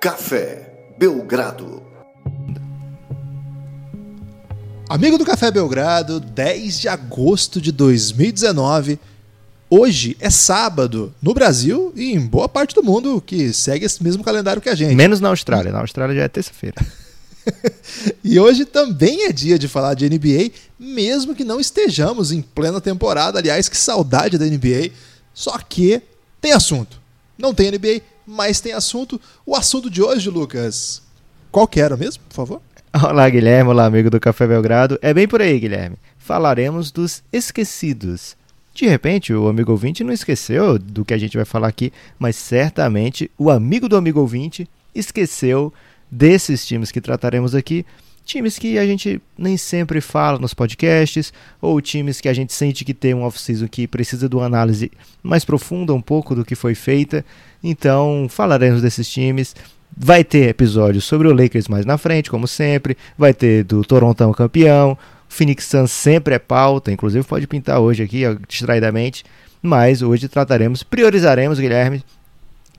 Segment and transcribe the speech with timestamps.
[0.00, 1.82] Café Belgrado.
[4.88, 9.00] Amigo do Café Belgrado, 10 de agosto de 2019.
[9.68, 14.22] Hoje é sábado no Brasil e em boa parte do mundo que segue esse mesmo
[14.22, 14.94] calendário que a gente.
[14.94, 15.72] Menos na Austrália.
[15.72, 16.76] Na Austrália já é terça-feira.
[18.22, 22.80] e hoje também é dia de falar de NBA, mesmo que não estejamos em plena
[22.80, 23.40] temporada.
[23.40, 24.92] Aliás, que saudade da NBA.
[25.34, 26.00] Só que
[26.40, 27.00] tem assunto.
[27.36, 29.18] Não tem NBA, mas tem assunto.
[29.46, 31.02] O assunto de hoje, Lucas,
[31.50, 32.62] qual que era mesmo, por favor?
[32.92, 33.70] Olá, Guilherme.
[33.70, 34.98] Olá, amigo do Café Belgrado.
[35.00, 35.96] É bem por aí, Guilherme.
[36.18, 38.36] Falaremos dos esquecidos.
[38.74, 42.36] De repente, o amigo ouvinte não esqueceu do que a gente vai falar aqui, mas
[42.36, 45.72] certamente o amigo do amigo ouvinte esqueceu
[46.10, 47.84] desses times que trataremos aqui.
[48.28, 51.32] Times que a gente nem sempre fala nos podcasts,
[51.62, 54.92] ou times que a gente sente que tem um off-season que precisa de uma análise
[55.22, 57.24] mais profunda um pouco do que foi feita.
[57.64, 59.56] Então, falaremos desses times.
[59.96, 62.98] Vai ter episódios sobre o Lakers mais na frente, como sempre.
[63.16, 64.98] Vai ter do Toronto campeão.
[65.26, 69.24] Phoenix Suns sempre é pauta, inclusive pode pintar hoje aqui, distraidamente.
[69.62, 72.04] Mas hoje trataremos, priorizaremos, Guilherme,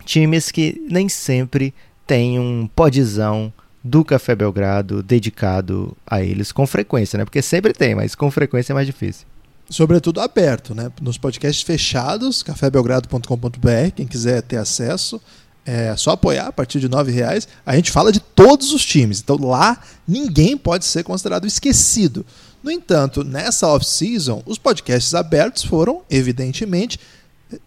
[0.06, 1.74] times que nem sempre
[2.06, 3.52] têm um podzão
[3.84, 7.26] do Café Belgrado dedicado a eles com frequência, né?
[7.26, 9.26] Porque sempre tem, mas com frequência é mais difícil.
[9.70, 10.92] Sobretudo aberto, né?
[11.02, 15.22] Nos podcasts fechados, cafébelgrado.com.br, quem quiser ter acesso,
[15.66, 17.48] é só apoiar a partir de R$ reais.
[17.66, 19.20] A gente fala de todos os times.
[19.20, 22.26] Então lá ninguém pode ser considerado esquecido.
[22.64, 27.00] No entanto, nessa off-season, os podcasts abertos foram, evidentemente,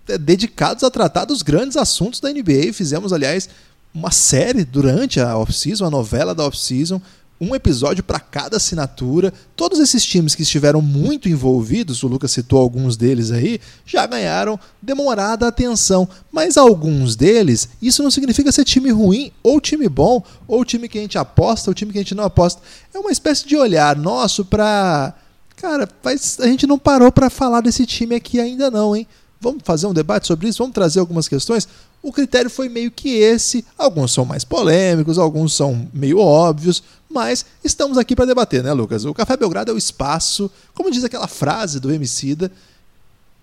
[0.09, 2.73] é, dedicados a tratar dos grandes assuntos da NBA.
[2.73, 3.49] Fizemos, aliás,
[3.95, 7.01] uma série durante a off-season, a novela da off-season,
[7.43, 9.33] um episódio para cada assinatura.
[9.57, 14.59] Todos esses times que estiveram muito envolvidos, o Lucas citou alguns deles aí, já ganharam
[14.81, 16.09] demorada atenção.
[16.31, 20.99] Mas alguns deles, isso não significa ser time ruim, ou time bom, ou time que
[20.99, 22.63] a gente aposta, ou time que a gente não aposta.
[22.95, 25.13] É uma espécie de olhar nosso para.
[25.57, 26.39] Cara, faz...
[26.41, 29.07] a gente não parou para falar desse time aqui ainda não, hein?
[29.41, 30.59] Vamos fazer um debate sobre isso?
[30.59, 31.67] Vamos trazer algumas questões?
[32.03, 33.65] O critério foi meio que esse.
[33.79, 39.05] Alguns são mais polêmicos, alguns são meio óbvios, mas estamos aqui para debater, né, Lucas?
[39.05, 42.51] O Café Belgrado é o espaço, como diz aquela frase do Emicida,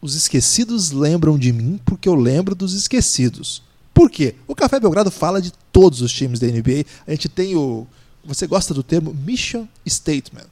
[0.02, 3.62] os esquecidos lembram de mim porque eu lembro dos esquecidos.
[3.94, 4.36] Por quê?
[4.48, 6.86] O Café Belgrado fala de todos os times da NBA.
[7.06, 7.86] A gente tem o.
[8.24, 10.48] Você gosta do termo mission statement?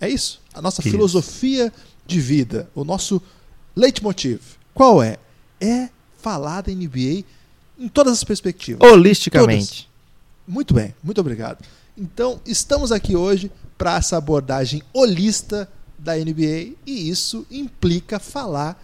[0.00, 0.40] É isso?
[0.52, 0.90] A nossa isso.
[0.90, 1.72] filosofia
[2.06, 3.20] de vida, o nosso
[3.74, 4.40] leitmotiv.
[4.74, 5.18] Qual é?
[5.60, 5.88] É
[6.18, 7.24] falar da NBA
[7.78, 8.88] em todas as perspectivas.
[8.88, 9.84] Holisticamente.
[9.84, 9.88] Todas.
[10.46, 11.64] Muito bem, muito obrigado.
[11.96, 15.68] Então, estamos aqui hoje para essa abordagem holista
[15.98, 18.80] da NBA e isso implica falar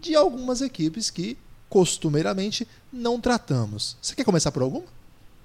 [0.00, 1.36] de algumas equipes que
[1.68, 3.96] costumeiramente não tratamos.
[4.00, 4.84] Você quer começar por alguma?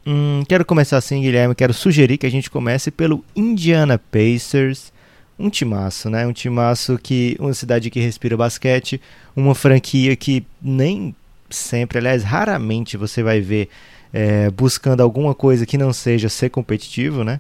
[0.06, 1.56] Hum, quero começar assim, Guilherme.
[1.56, 4.92] Quero sugerir que a gente comece pelo Indiana Pacers.
[5.38, 6.26] Um timaço, né?
[6.26, 7.36] Um timaço que.
[7.40, 9.02] Uma cidade que respira basquete.
[9.36, 11.16] Uma franquia que nem
[11.50, 13.70] sempre, aliás, raramente você vai ver
[14.14, 17.40] é, buscando alguma coisa que não seja ser competitivo, né?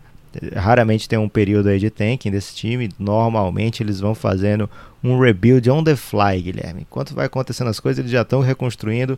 [0.55, 2.89] Raramente tem um período aí de tanking desse time.
[2.99, 4.69] Normalmente eles vão fazendo
[5.03, 6.81] um rebuild on the fly, Guilherme.
[6.81, 9.17] Enquanto vai acontecendo as coisas, eles já estão reconstruindo.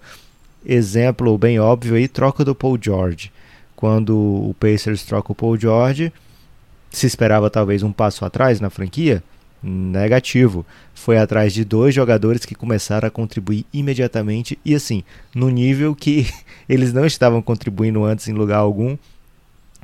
[0.66, 3.32] Exemplo bem óbvio aí, troca do Paul George.
[3.76, 6.14] Quando o Pacers troca o Paul George,
[6.90, 9.24] se esperava talvez um passo atrás na franquia.
[9.64, 10.66] Negativo.
[10.94, 15.04] Foi atrás de dois jogadores que começaram a contribuir imediatamente e assim,
[15.36, 16.28] no nível que
[16.68, 18.98] eles não estavam contribuindo antes em lugar algum.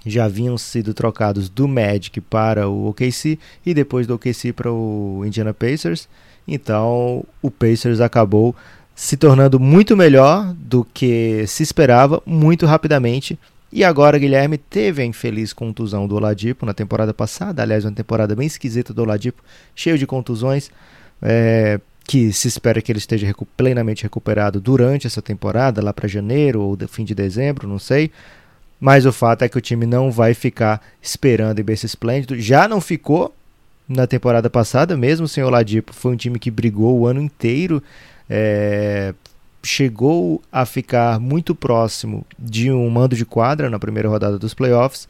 [0.05, 5.23] Já haviam sido trocados do Magic para o OKC e depois do OKC para o
[5.25, 6.07] Indiana Pacers.
[6.47, 8.55] Então, o Pacers acabou
[8.95, 13.37] se tornando muito melhor do que se esperava muito rapidamente
[13.71, 18.35] e agora, Guilherme teve a infeliz contusão do Oladipo na temporada passada, aliás, uma temporada
[18.35, 19.43] bem esquisita do Oladipo,
[19.75, 20.71] cheio de contusões,
[21.21, 26.07] é, que se espera que ele esteja recu plenamente recuperado durante essa temporada, lá para
[26.07, 28.09] janeiro ou fim de dezembro, não sei.
[28.79, 32.39] Mas o fato é que o time não vai ficar esperando em berço esplêndido.
[32.39, 33.35] Já não ficou
[33.89, 35.93] na temporada passada, mesmo sem Oladipo.
[35.93, 37.81] Foi um time que brigou o ano inteiro
[38.29, 39.13] é,
[39.67, 45.09] chegou a ficar muito próximo de um mando de quadra na primeira rodada dos playoffs,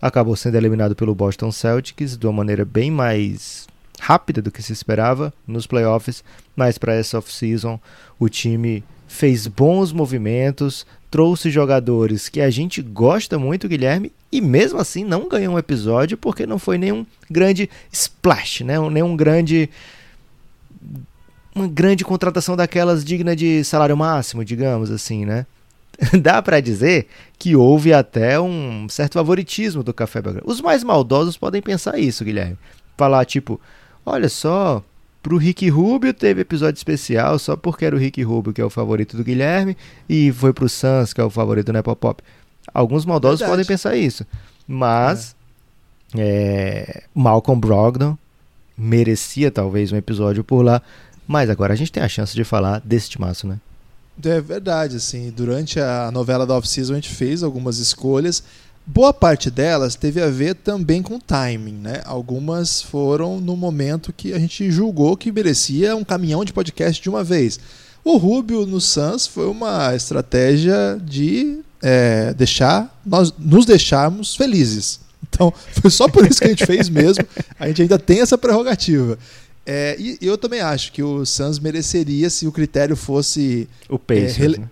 [0.00, 3.66] acabou sendo eliminado pelo Boston Celtics de uma maneira bem mais
[4.00, 6.24] rápida do que se esperava nos playoffs,
[6.56, 7.78] mas para essa off-season
[8.18, 14.78] o time fez bons movimentos, trouxe jogadores que a gente gosta muito, Guilherme, e mesmo
[14.78, 18.78] assim não ganhou um episódio porque não foi nenhum grande splash, né?
[18.90, 19.68] nenhum grande
[21.58, 25.46] uma grande contratação daquelas digna de salário máximo, digamos assim, né?
[26.20, 27.08] dá para dizer
[27.38, 30.48] que houve até um certo favoritismo do Café Belgrado.
[30.48, 32.56] Os mais maldosos podem pensar isso, Guilherme.
[32.96, 33.60] Falar tipo,
[34.06, 34.82] olha só,
[35.22, 38.70] pro Rick Rubio teve episódio especial só porque era o Rick Rubio que é o
[38.70, 39.76] favorito do Guilherme
[40.08, 42.22] e foi pro Sans que é o favorito do Nepopop.
[42.72, 43.52] Alguns maldosos Verdade.
[43.56, 44.24] podem pensar isso.
[44.66, 45.38] Mas é.
[46.16, 48.16] É, Malcolm Brogdon
[48.76, 50.80] merecia talvez um episódio por lá.
[51.28, 53.58] Mas agora a gente tem a chance de falar desse timaço, né?
[54.24, 58.42] É verdade, assim, durante a novela da off-season a gente fez algumas escolhas.
[58.84, 62.00] Boa parte delas teve a ver também com timing, né?
[62.06, 67.10] Algumas foram no momento que a gente julgou que merecia um caminhão de podcast de
[67.10, 67.60] uma vez.
[68.02, 75.00] O Rubio no Suns foi uma estratégia de é, deixar nós nos deixarmos felizes.
[75.28, 77.24] Então, foi só por isso que a gente fez mesmo.
[77.60, 79.18] A gente ainda tem essa prerrogativa.
[79.70, 83.68] É, e eu também acho que o Suns mereceria se o critério fosse.
[83.86, 84.54] O Pacers.
[84.54, 84.70] É, né?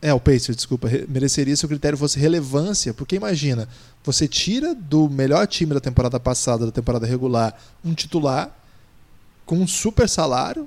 [0.00, 0.88] é, o Pacers, desculpa.
[1.06, 2.94] Mereceria se o critério fosse relevância.
[2.94, 3.68] Porque imagina,
[4.02, 8.50] você tira do melhor time da temporada passada, da temporada regular, um titular
[9.44, 10.66] com um super salário,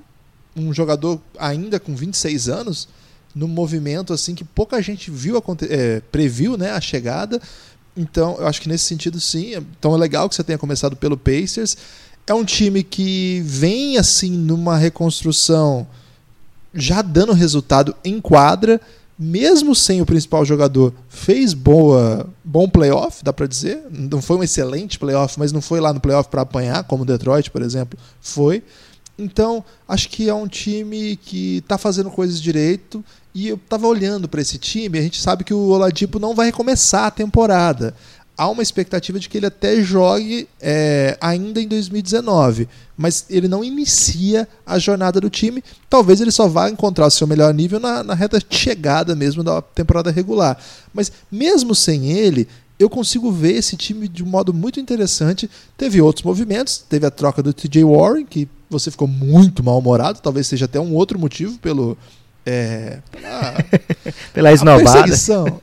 [0.54, 2.88] um jogador ainda com 26 anos,
[3.34, 7.42] num movimento assim que pouca gente viu é, previu né, a chegada.
[7.96, 9.56] Então, eu acho que nesse sentido, sim.
[9.56, 11.76] Então é legal que você tenha começado pelo Pacers.
[12.26, 15.86] É um time que vem assim numa reconstrução
[16.74, 18.80] já dando resultado em quadra,
[19.18, 23.80] mesmo sem o principal jogador, fez boa, bom playoff, dá para dizer.
[23.90, 27.06] Não foi um excelente playoff, mas não foi lá no playoff para apanhar, como o
[27.06, 28.62] Detroit, por exemplo, foi.
[29.18, 33.02] Então, acho que é um time que está fazendo coisas direito.
[33.34, 36.46] E eu estava olhando para esse time, a gente sabe que o Oladipo não vai
[36.46, 37.94] recomeçar a temporada.
[38.38, 43.64] Há uma expectativa de que ele até jogue é, ainda em 2019, mas ele não
[43.64, 45.64] inicia a jornada do time.
[45.88, 49.62] Talvez ele só vá encontrar o seu melhor nível na, na reta chegada mesmo da
[49.62, 50.58] temporada regular.
[50.92, 52.46] Mas mesmo sem ele,
[52.78, 55.48] eu consigo ver esse time de um modo muito interessante.
[55.76, 60.46] Teve outros movimentos, teve a troca do TJ Warren, que você ficou muito mal-humorado, talvez
[60.46, 61.96] seja até um outro motivo pelo.
[62.46, 63.64] É, pela,
[64.32, 65.04] pela esnobada.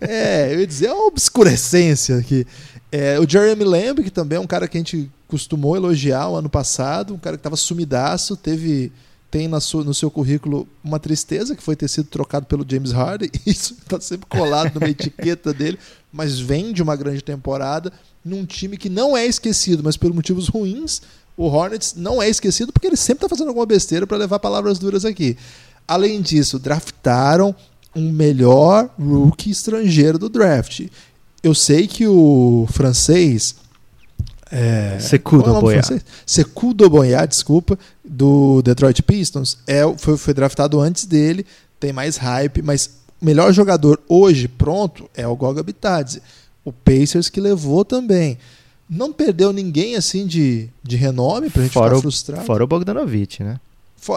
[0.02, 2.46] É, eu ia dizer, é uma obscurecência aqui.
[2.92, 6.36] É, o Jeremy Lamb, que também é um cara que a gente costumou elogiar o
[6.36, 8.92] ano passado, um cara que estava sumidaço, teve
[9.32, 12.92] tem na sua, no seu currículo uma tristeza que foi ter sido trocado pelo James
[12.92, 13.32] Harden.
[13.48, 15.80] Isso está sempre colado numa etiqueta dele,
[16.12, 17.92] mas vem de uma grande temporada
[18.24, 21.02] num time que não é esquecido, mas por motivos ruins.
[21.36, 24.78] O Hornets não é esquecido porque ele sempre está fazendo alguma besteira para levar palavras
[24.78, 25.36] duras aqui.
[25.88, 27.56] Além disso, draftaram
[27.96, 30.88] um melhor rookie estrangeiro do draft.
[31.44, 33.56] Eu sei que o francês
[34.56, 36.02] é, Sekou do Boyard.
[36.28, 41.44] Sekou do Boyard, desculpa, do Detroit Pistons, é, foi, foi draftado antes dele,
[41.80, 42.90] tem mais hype, mas
[43.20, 46.22] o melhor jogador hoje pronto é o Goga Bitadze.
[46.64, 48.38] O Pacers que levou também.
[48.88, 52.46] Não perdeu ninguém assim de, de renome pra gente fora ficar frustrado.
[52.46, 53.60] Fora o Bogdanovich, né?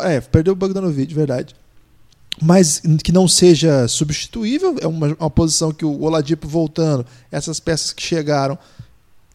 [0.05, 1.55] É, perdeu o Bogdanovich, verdade.
[2.43, 7.93] Mas que não seja substituível, é uma, uma posição que o Oladipo voltando, essas peças
[7.93, 8.59] que chegaram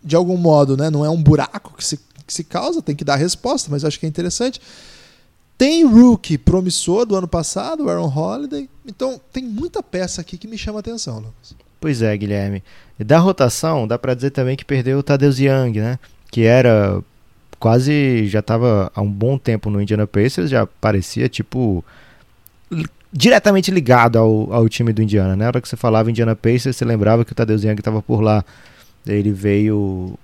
[0.03, 0.89] de algum modo, né?
[0.89, 3.99] Não é um buraco que se, que se causa, tem que dar resposta, mas acho
[3.99, 4.61] que é interessante.
[5.57, 8.69] Tem rookie promissor do ano passado, o Aaron Holiday.
[8.85, 11.56] Então, tem muita peça aqui que me chama atenção, Lucas.
[11.80, 12.64] Pois é, Guilherme.
[12.99, 15.99] E da rotação, dá para dizer também que perdeu o Tadeusz Young, né?
[16.31, 17.04] Que era
[17.61, 21.85] quase já estava há um bom tempo no Indiana Pacers, já parecia tipo
[23.13, 25.44] diretamente ligado ao, ao time do Indiana, né?
[25.44, 28.19] Na hora que você falava Indiana Pacers, você lembrava que o Tadeusz Young estava por
[28.19, 28.44] lá.
[29.06, 30.18] Ele veio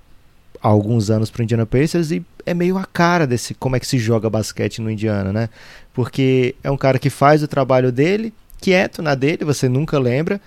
[0.63, 3.79] há alguns anos para o Indiana Pacers e é meio a cara desse como é
[3.79, 5.49] que se joga basquete no Indiana, né?
[5.93, 10.41] Porque é um cara que faz o trabalho dele, quieto na dele, você nunca lembra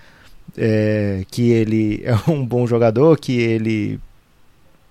[0.59, 4.01] é, que ele é um bom jogador, que ele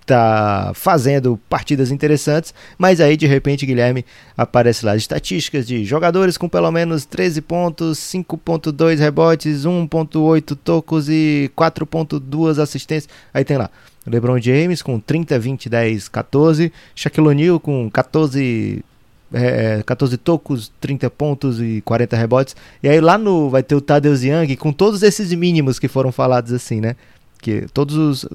[0.10, 4.04] tá fazendo partidas interessantes, mas aí de repente Guilherme
[4.36, 11.52] aparece lá estatísticas de jogadores com pelo menos 13 pontos, 5.2 rebotes, 1.8 tocos e
[11.56, 13.14] 4.2 assistências.
[13.34, 13.70] Aí tem lá
[14.08, 18.84] LeBron James com 30, 20, 10, 14, Shaquille O'Neal com 14
[19.32, 22.56] é, 14 tocos, 30 pontos e 40 rebotes.
[22.82, 26.12] E aí lá no vai ter o Tadeusz Young com todos esses mínimos que foram
[26.12, 26.96] falados assim, né?
[27.40, 28.28] Que todos os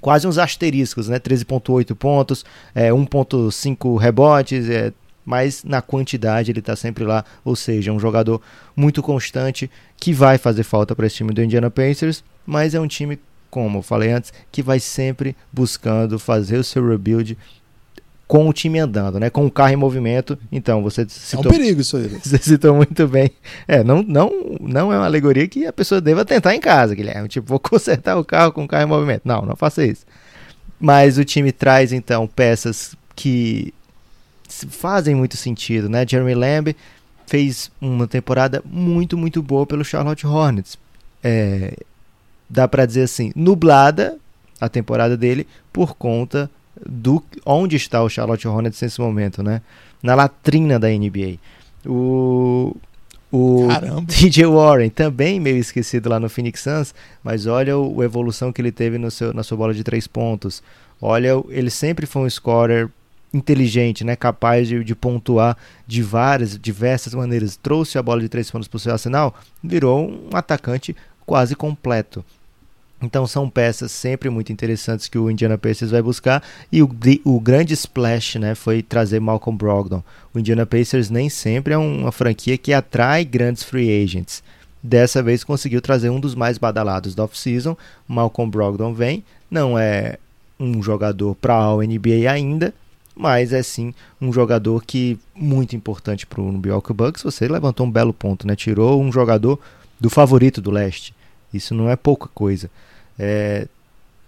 [0.00, 1.18] quase uns asteriscos, né?
[1.18, 4.92] 13.8 pontos, é, 1.5 rebotes, é,
[5.24, 8.40] mas na quantidade ele está sempre lá, ou seja, um jogador
[8.76, 12.86] muito constante que vai fazer falta para esse time do Indiana Pacers, mas é um
[12.86, 13.18] time,
[13.50, 17.36] como eu falei antes, que vai sempre buscando fazer o seu rebuild
[18.26, 19.30] com o time andando, né?
[19.30, 20.36] Com o carro em movimento.
[20.50, 22.08] Então, você citou, é um perigo isso aí.
[22.22, 23.30] Você citou muito bem.
[23.68, 24.30] É, não, não,
[24.60, 27.28] não é uma alegoria que a pessoa deva tentar em casa, Guilherme.
[27.28, 29.22] Tipo, vou consertar o carro com o carro em movimento.
[29.24, 30.04] Não, não faça isso.
[30.78, 33.72] Mas o time traz, então, peças que
[34.48, 36.04] fazem muito sentido, né?
[36.06, 36.76] Jeremy Lamb
[37.26, 40.76] fez uma temporada muito, muito boa pelo Charlotte Hornets.
[41.22, 41.76] É,
[42.48, 44.16] dá para dizer assim, nublada
[44.60, 46.50] a temporada dele por conta
[46.84, 49.62] do onde está o Charlotte Hornets nesse momento, né?
[50.02, 51.38] Na latrina da NBA.
[51.86, 52.76] O
[53.32, 53.68] o
[54.06, 58.70] DJ Warren também meio esquecido lá no Phoenix Suns, mas olha a evolução que ele
[58.70, 60.62] teve no seu, na sua bola de três pontos.
[61.00, 62.88] Olha, ele sempre foi um scorer
[63.34, 65.56] inteligente, né, capaz de, de, pontuar
[65.86, 67.56] de várias, diversas maneiras.
[67.56, 72.24] Trouxe a bola de três pontos para o seu arsenal, virou um atacante quase completo.
[73.00, 76.90] Então são peças sempre muito interessantes que o Indiana Pacers vai buscar e o,
[77.24, 80.02] o grande splash né, foi trazer Malcolm Brogdon.
[80.32, 84.42] O Indiana Pacers nem sempre é uma franquia que atrai grandes free agents.
[84.82, 87.76] Dessa vez conseguiu trazer um dos mais badalados da off-season.
[88.08, 90.16] Malcolm Brogdon vem, não é
[90.58, 92.72] um jogador para a NBA ainda,
[93.14, 97.22] mas é sim um jogador que muito importante para o Milwaukee Bucks.
[97.22, 98.56] Você levantou um belo ponto, né?
[98.56, 99.58] Tirou um jogador
[99.98, 101.14] do favorito do leste.
[101.52, 102.70] Isso não é pouca coisa.
[103.18, 103.66] É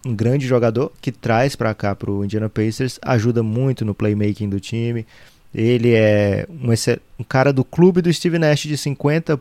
[0.05, 4.49] um grande jogador que traz para cá para o Indiana Pacers, ajuda muito no playmaking
[4.49, 5.07] do time.
[5.55, 6.73] Ele é um,
[7.19, 9.41] um cara do clube do Steve Nash de 50%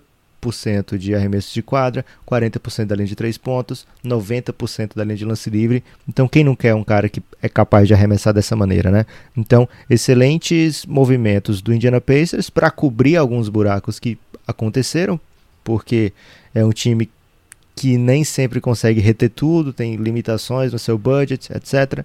[0.98, 5.50] de arremesso de quadra, 40% da linha de três pontos, 90% da linha de lance
[5.50, 5.84] livre.
[6.08, 9.06] Então, quem não quer um cara que é capaz de arremessar dessa maneira, né?
[9.36, 15.20] Então, excelentes movimentos do Indiana Pacers para cobrir alguns buracos que aconteceram,
[15.63, 16.13] porque
[16.56, 17.10] é um time
[17.77, 22.03] que nem sempre consegue reter tudo, tem limitações no seu budget, etc.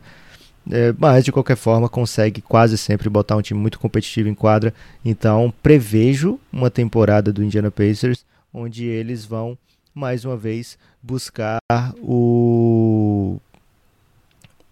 [0.71, 4.75] É, mas de qualquer forma consegue quase sempre botar um time muito competitivo em quadra.
[5.03, 9.57] Então prevejo uma temporada do Indiana Pacers onde eles vão
[9.95, 11.59] mais uma vez buscar
[12.03, 13.39] o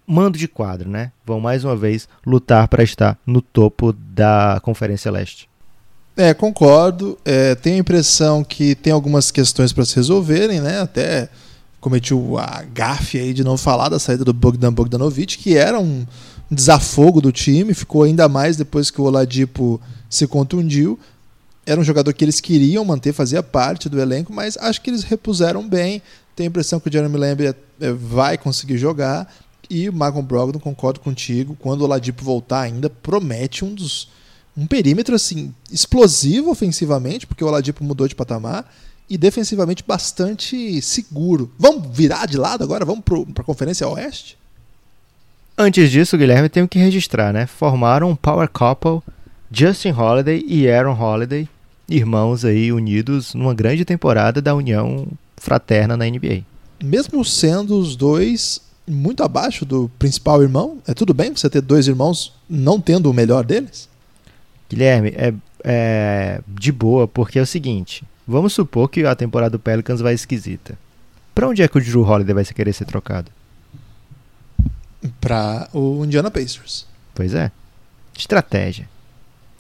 [0.06, 1.12] mando de quadra, né?
[1.24, 5.49] Vão mais uma vez lutar para estar no topo da Conferência Leste.
[6.20, 7.18] É, concordo.
[7.24, 10.82] É, tenho a impressão que tem algumas questões para se resolverem, né?
[10.82, 11.30] Até
[11.80, 16.06] cometi a gafe aí de não falar da saída do Bogdan Bogdanovic, que era um
[16.50, 21.00] desafogo do time, ficou ainda mais depois que o Oladipo se contundiu.
[21.64, 25.04] Era um jogador que eles queriam manter, fazia parte do elenco, mas acho que eles
[25.04, 26.02] repuseram bem.
[26.36, 29.26] Tenho a impressão que o Jeremy Lamb é, é, vai conseguir jogar.
[29.70, 34.19] E o Malcolm Brogdon, concordo contigo, quando o Oladipo voltar ainda, promete um dos
[34.56, 38.70] um perímetro assim explosivo ofensivamente, porque o Oladipo mudou de patamar,
[39.10, 41.50] e defensivamente bastante seguro.
[41.58, 42.84] Vamos virar de lado agora?
[42.84, 44.38] Vamos para a Conferência Oeste?
[45.58, 47.46] Antes disso, Guilherme, tenho que registrar, né?
[47.46, 49.02] Formaram um power couple,
[49.50, 51.48] Justin Holiday e Aaron Holiday,
[51.88, 56.44] irmãos aí unidos numa grande temporada da união fraterna na NBA.
[56.82, 61.88] Mesmo sendo os dois muito abaixo do principal irmão, é tudo bem você ter dois
[61.88, 63.89] irmãos não tendo o melhor deles?
[64.70, 65.34] Guilherme, é,
[65.64, 70.14] é de boa, porque é o seguinte: vamos supor que a temporada do Pelicans vai
[70.14, 70.78] esquisita.
[71.34, 73.30] Pra onde é que o Drew Holiday vai querer ser trocado?
[75.20, 76.86] Pra o Indiana Pacers.
[77.14, 77.50] Pois é.
[78.16, 78.88] Estratégia.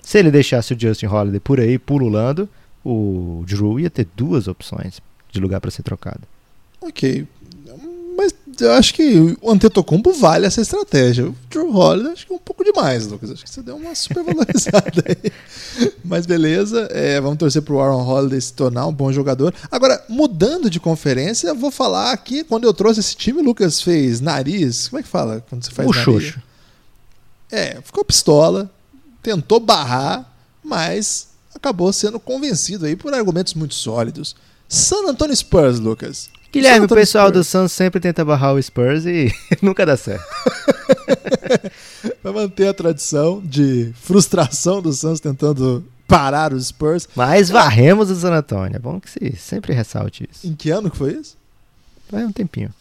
[0.02, 2.48] Se ele deixasse o Justin Holiday por aí pululando,
[2.84, 5.00] o Drew ia ter duas opções
[5.32, 6.20] de lugar para ser trocado.
[6.80, 7.26] Ok.
[8.60, 11.26] Eu acho que o Antetokounmpo vale essa estratégia.
[11.26, 13.30] O Drew Holiday acho que é um pouco demais, Lucas.
[13.30, 15.32] Acho que você deu uma super valorizada aí.
[16.04, 19.54] Mas beleza, é, vamos torcer pro Aaron Holiday se tornar um bom jogador.
[19.70, 24.20] Agora, mudando de conferência, vou falar aqui, quando eu trouxe esse time, o Lucas fez
[24.20, 24.88] nariz.
[24.88, 26.04] Como é que fala quando você faz o nariz?
[26.04, 26.42] Xoxo.
[27.50, 28.70] É, ficou pistola,
[29.22, 34.36] tentou barrar, mas acabou sendo convencido aí por argumentos muito sólidos.
[34.68, 36.30] San Antonio Spurs, Lucas.
[36.52, 40.24] Guilherme, o pessoal do Suns sempre tenta barrar o Spurs e nunca dá certo.
[42.22, 47.08] Vai manter a tradição de frustração do Suns tentando parar os Spurs.
[47.14, 48.76] Mas varremos o San Antonio.
[48.76, 50.46] É bom que se sempre ressalte isso.
[50.46, 51.36] Em que ano que foi isso?
[52.10, 52.74] Vai um tempinho.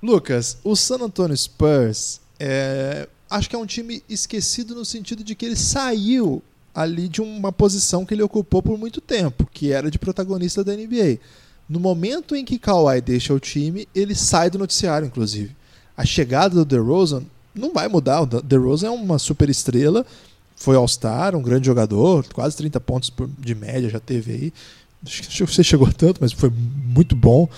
[0.00, 5.34] Lucas, o San Antonio Spurs é, acho que é um time esquecido no sentido de
[5.34, 6.42] que ele saiu
[6.74, 10.74] ali de uma posição que ele ocupou por muito tempo, que era de protagonista da
[10.76, 11.18] NBA.
[11.68, 15.54] No momento em que Kawhi deixa o time, ele sai do noticiário, inclusive.
[15.96, 18.22] A chegada do DeRozan não vai mudar.
[18.22, 20.06] O DeRozan é uma super estrela,
[20.54, 24.52] foi All-Star, um grande jogador, quase 30 pontos de média já teve aí.
[25.04, 27.48] Acho que você chegou tanto, mas foi muito bom.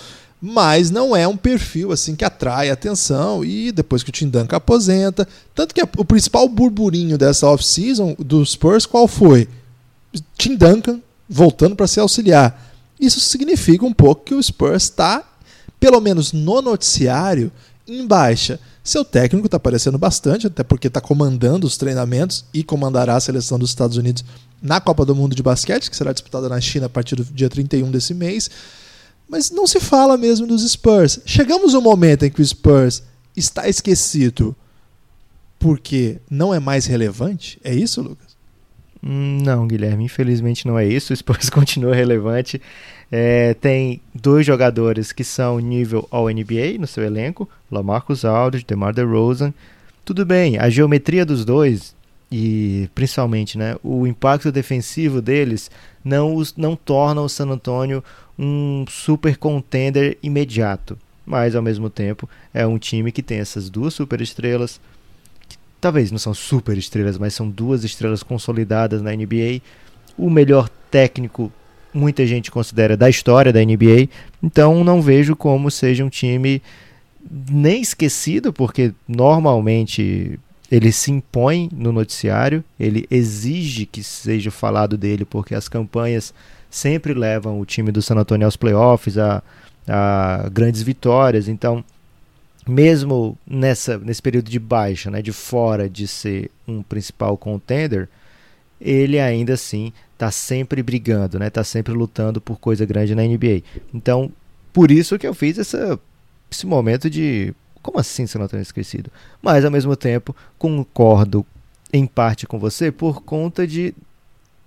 [0.40, 4.56] mas não é um perfil assim que atrai atenção e depois que o Tim Duncan
[4.56, 9.48] aposenta, tanto que o principal burburinho dessa off-season do Spurs qual foi?
[10.36, 12.67] Tim Duncan voltando para ser auxiliar.
[13.00, 15.24] Isso significa um pouco que o Spurs está,
[15.78, 17.52] pelo menos no noticiário,
[17.86, 18.58] em baixa.
[18.82, 23.58] Seu técnico está aparecendo bastante, até porque está comandando os treinamentos e comandará a seleção
[23.58, 24.24] dos Estados Unidos
[24.60, 27.48] na Copa do Mundo de Basquete, que será disputada na China a partir do dia
[27.48, 28.50] 31 desse mês.
[29.28, 31.20] Mas não se fala mesmo dos Spurs.
[31.26, 33.02] Chegamos um momento em que o Spurs
[33.36, 34.56] está esquecido
[35.58, 37.58] porque não é mais relevante?
[37.62, 38.27] É isso, Lucas?
[39.02, 41.12] Hum, não, Guilherme, infelizmente não é isso.
[41.12, 42.60] O Spurs continua relevante.
[43.10, 49.54] É, tem dois jogadores que são nível All-NBA no seu elenco, Lamarcus Aldridge, DeMar DeRozan.
[50.04, 51.94] Tudo bem, a geometria dos dois
[52.30, 55.70] e principalmente né, o impacto defensivo deles
[56.04, 58.04] não, os, não torna o San Antonio
[58.38, 60.98] um super contender imediato.
[61.24, 64.80] Mas ao mesmo tempo é um time que tem essas duas super estrelas,
[65.80, 69.60] talvez não são super estrelas, mas são duas estrelas consolidadas na NBA.
[70.16, 71.52] O melhor técnico,
[71.92, 74.08] muita gente considera da história da NBA.
[74.42, 76.62] Então não vejo como seja um time
[77.50, 80.38] nem esquecido, porque normalmente
[80.70, 86.34] ele se impõe no noticiário, ele exige que seja falado dele, porque as campanhas
[86.70, 89.42] sempre levam o time do San Antonio aos playoffs, a,
[89.86, 91.48] a grandes vitórias.
[91.48, 91.82] Então,
[92.68, 98.08] mesmo nessa, nesse período de baixa, né, de fora de ser um principal contender,
[98.80, 103.22] ele ainda assim está sempre brigando, está né, tá sempre lutando por coisa grande na
[103.22, 103.62] NBA.
[103.92, 104.30] Então,
[104.72, 105.98] por isso que eu fiz essa,
[106.50, 109.10] esse momento de como assim San Antonio esquecido?
[109.40, 111.46] Mas ao mesmo tempo concordo
[111.92, 113.94] em parte com você por conta de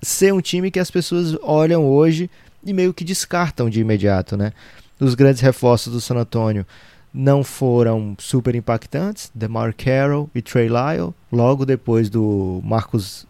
[0.01, 2.29] ser um time que as pessoas olham hoje
[2.63, 4.53] e meio que descartam de imediato, né?
[4.99, 6.65] Os grandes reforços do San Antonio
[7.13, 13.27] não foram super impactantes, DeMar Carroll e Trey Lyle, logo depois do Marcus,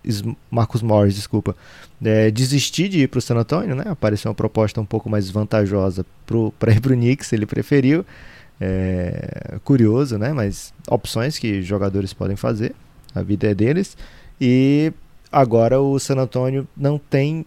[0.51, 1.55] Marcus Morris, desculpa,
[2.03, 3.85] é, desistir de ir para o San Antonio, né?
[3.87, 6.05] Apareceu uma proposta um pouco mais vantajosa
[6.59, 8.05] para ir para o Knicks, ele preferiu.
[8.63, 10.31] É, curioso, né?
[10.31, 12.75] Mas opções que jogadores podem fazer,
[13.15, 13.97] a vida é deles.
[14.39, 14.93] E
[15.31, 17.43] agora o San Antonio não tem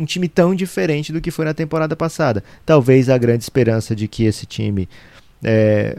[0.00, 2.42] um time tão diferente do que foi na temporada passada.
[2.64, 4.88] Talvez a grande esperança de que esse time
[5.42, 5.98] é,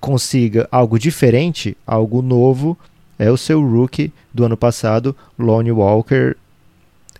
[0.00, 2.76] consiga algo diferente, algo novo,
[3.18, 6.34] é o seu rookie do ano passado, Lonnie Walker.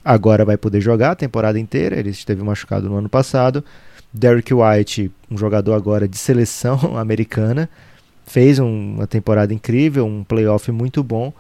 [0.04, 3.62] Agora vai poder jogar a temporada inteira, ele esteve machucado no ano passado.
[4.12, 7.68] Derrick White, um jogador agora de seleção americana,
[8.26, 11.32] fez um, uma temporada incrível, um playoff muito bom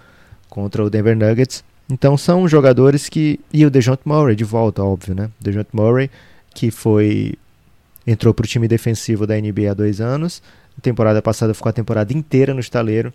[0.48, 1.64] contra o Denver Nuggets.
[1.90, 3.40] Então são jogadores que.
[3.52, 5.30] E o DeJounte Murray de volta, óbvio, né?
[5.40, 6.10] DeJounte Murray,
[6.54, 7.34] que foi.
[8.06, 10.42] Entrou para o time defensivo da NBA há dois anos.
[10.82, 13.12] Temporada passada ficou a temporada inteira no estaleiro.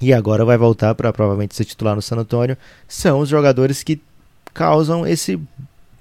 [0.00, 2.56] E agora vai voltar para provavelmente ser titular no San Antonio.
[2.86, 4.00] São os jogadores que
[4.52, 5.38] causam esse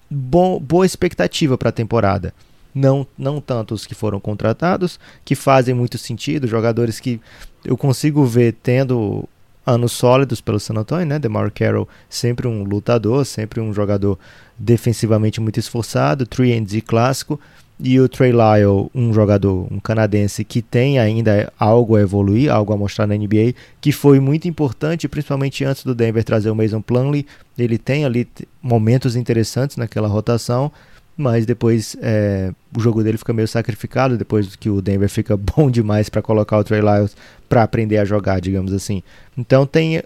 [0.09, 2.33] bom, boa expectativa para a temporada.
[2.73, 7.21] Não, não tanto os que foram contratados, que fazem muito sentido, jogadores que
[7.63, 9.27] eu consigo ver tendo
[9.65, 11.17] anos sólidos pelo San Antonio, né?
[11.17, 14.19] DeMar Carroll sempre um lutador, sempre um jogador
[14.57, 17.39] defensivamente muito esforçado, 3D clássico,
[17.79, 22.71] e o Trey Lyle, um jogador, um canadense que tem ainda algo a evoluir, algo
[22.71, 26.81] a mostrar na NBA, que foi muito importante, principalmente antes do Denver trazer o Mason
[26.81, 27.25] Plumlee,
[27.57, 28.27] ele tem ali
[28.61, 30.71] momentos interessantes naquela rotação,
[31.17, 35.69] mas depois é, o jogo dele fica meio sacrificado depois que o Denver fica bom
[35.69, 37.15] demais para colocar o Trey Lyles
[37.49, 39.03] para aprender a jogar, digamos assim.
[39.37, 40.01] Então tem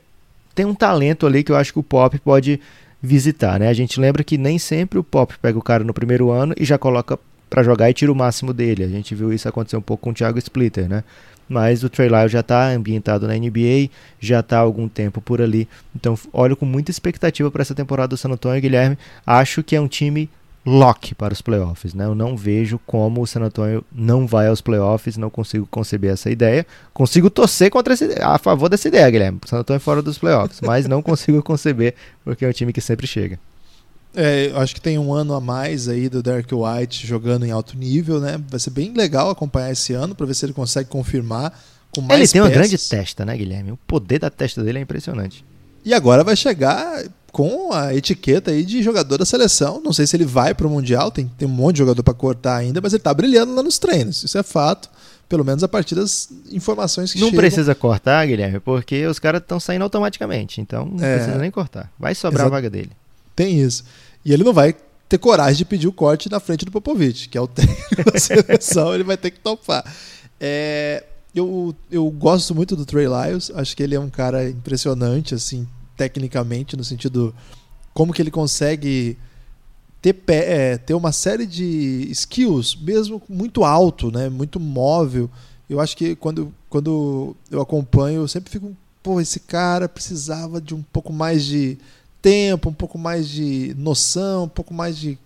[0.56, 2.60] tem um talento ali que eu acho que o Pop pode
[3.02, 3.70] visitar, né?
[3.70, 6.66] A gente lembra que nem sempre o Pop pega o cara no primeiro ano e
[6.66, 7.18] já coloca
[7.50, 8.84] para jogar e tira o máximo dele.
[8.84, 11.04] A gente viu isso acontecer um pouco com o Thiago Splitter, né?
[11.48, 15.42] Mas o Trey Lyles já está ambientado na NBA, já está há algum tempo por
[15.42, 15.68] ali.
[15.96, 18.98] Então olho com muita expectativa para essa temporada do San Antonio, Guilherme.
[19.26, 20.30] Acho que é um time
[20.66, 21.96] lock para os playoffs.
[21.96, 22.06] Né?
[22.06, 26.30] Eu não vejo como o San Antonio não vai aos playoffs, não consigo conceber essa
[26.30, 26.66] ideia.
[26.94, 29.40] Consigo torcer contra esse, a favor dessa ideia, Guilherme.
[29.44, 32.82] O San Antonio fora dos playoffs, mas não consigo conceber porque é um time que
[32.82, 33.40] sempre chega.
[34.16, 37.52] É, eu acho que tem um ano a mais aí do Derek White jogando em
[37.52, 38.42] alto nível, né?
[38.50, 41.54] Vai ser bem legal acompanhar esse ano para ver se ele consegue confirmar
[41.94, 42.48] com mais Ele tem peças.
[42.56, 43.72] uma grande testa, né, Guilherme?
[43.72, 45.46] O poder da testa dele é impressionante.
[45.86, 49.80] E agora vai chegar com a etiqueta aí de jogador da seleção.
[49.84, 52.14] Não sei se ele vai para o Mundial, tem, tem um monte de jogador para
[52.14, 54.24] cortar ainda, mas ele está brilhando lá nos treinos.
[54.24, 54.90] Isso é fato,
[55.30, 57.40] pelo menos a partir das informações que Não chegam.
[57.40, 61.16] precisa cortar, Guilherme, porque os caras estão saindo automaticamente, então não É.
[61.18, 61.92] precisa nem cortar.
[62.00, 62.92] Vai sobrar Exa- a vaga dele.
[63.40, 63.86] Tem isso.
[64.26, 64.76] E ele não vai
[65.08, 68.20] ter coragem de pedir o corte na frente do Popovich, que é o técnico da
[68.20, 69.82] seleção, ele vai ter que topar.
[70.38, 75.34] É, eu, eu gosto muito do Trey Lyles, acho que ele é um cara impressionante,
[75.34, 77.34] assim, tecnicamente, no sentido
[77.94, 79.18] como que ele consegue
[80.02, 85.30] ter, pé, é, ter uma série de skills, mesmo muito alto, né, muito móvel.
[85.70, 90.76] Eu acho que quando, quando eu acompanho, eu sempre fico, pô, esse cara precisava de
[90.76, 91.78] um pouco mais de
[92.22, 95.18] tempo, um pouco mais de noção, um pouco mais de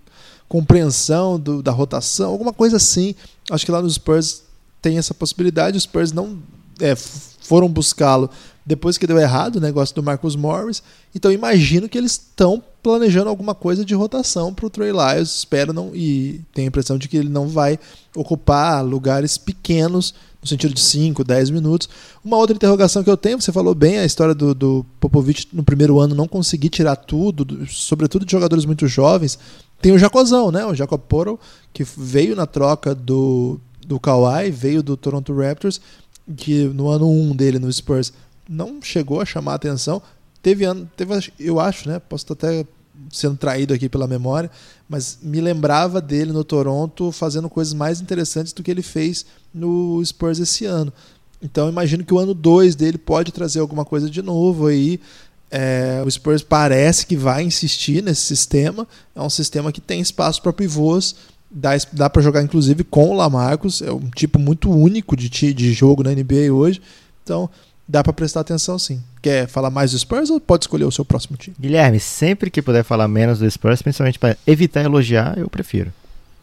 [0.48, 3.16] compreensão do, da rotação, alguma coisa assim.
[3.50, 4.44] Acho que lá nos Spurs
[4.82, 5.78] tem essa possibilidade.
[5.78, 6.38] Os Spurs não
[6.80, 8.30] é, foram buscá-lo
[8.66, 10.84] depois que deu errado o negócio do Marcus Morris.
[11.16, 15.38] Então imagino que eles estão planejando alguma coisa de rotação para o Trey Lyles.
[15.38, 17.80] Espero não e tenho a impressão de que ele não vai
[18.16, 21.90] ocupar lugares pequenos no sentido de 5, 10 minutos.
[22.24, 25.64] Uma outra interrogação que eu tenho, você falou bem a história do, do Popovich no
[25.64, 29.40] primeiro ano não conseguir tirar tudo, sobretudo de jogadores muito jovens.
[29.82, 30.66] Tem o Jacozão, né?
[30.66, 31.40] O Jacob Porto,
[31.72, 35.80] que veio na troca do, do Kawhi, veio do Toronto Raptors,
[36.36, 38.14] que no ano 1 um dele no Spurs
[38.48, 40.02] não chegou a chamar a atenção.
[40.42, 42.00] Teve ano, teve, eu acho, né?
[42.00, 42.66] Posso até
[43.14, 44.50] sendo traído aqui pela memória,
[44.90, 50.04] mas me lembrava dele no Toronto fazendo coisas mais interessantes do que ele fez no
[50.04, 50.92] Spurs esse ano.
[51.42, 55.00] Então imagino que o ano 2 dele pode trazer alguma coisa de novo aí.
[55.52, 58.88] É, o Spurs parece que vai insistir nesse sistema.
[59.16, 61.16] É um sistema que tem espaço para pivôs.
[61.52, 63.82] Dá, dá para jogar inclusive com o Lamarcus.
[63.82, 66.82] É um tipo muito único de, de jogo na NBA hoje.
[67.24, 67.50] Então
[67.88, 69.02] dá para prestar atenção sim.
[69.22, 71.56] Quer falar mais do Spurs ou pode escolher o seu próximo time?
[71.60, 75.94] Guilherme, sempre que puder falar menos do Spurs, principalmente para evitar elogiar, eu prefiro.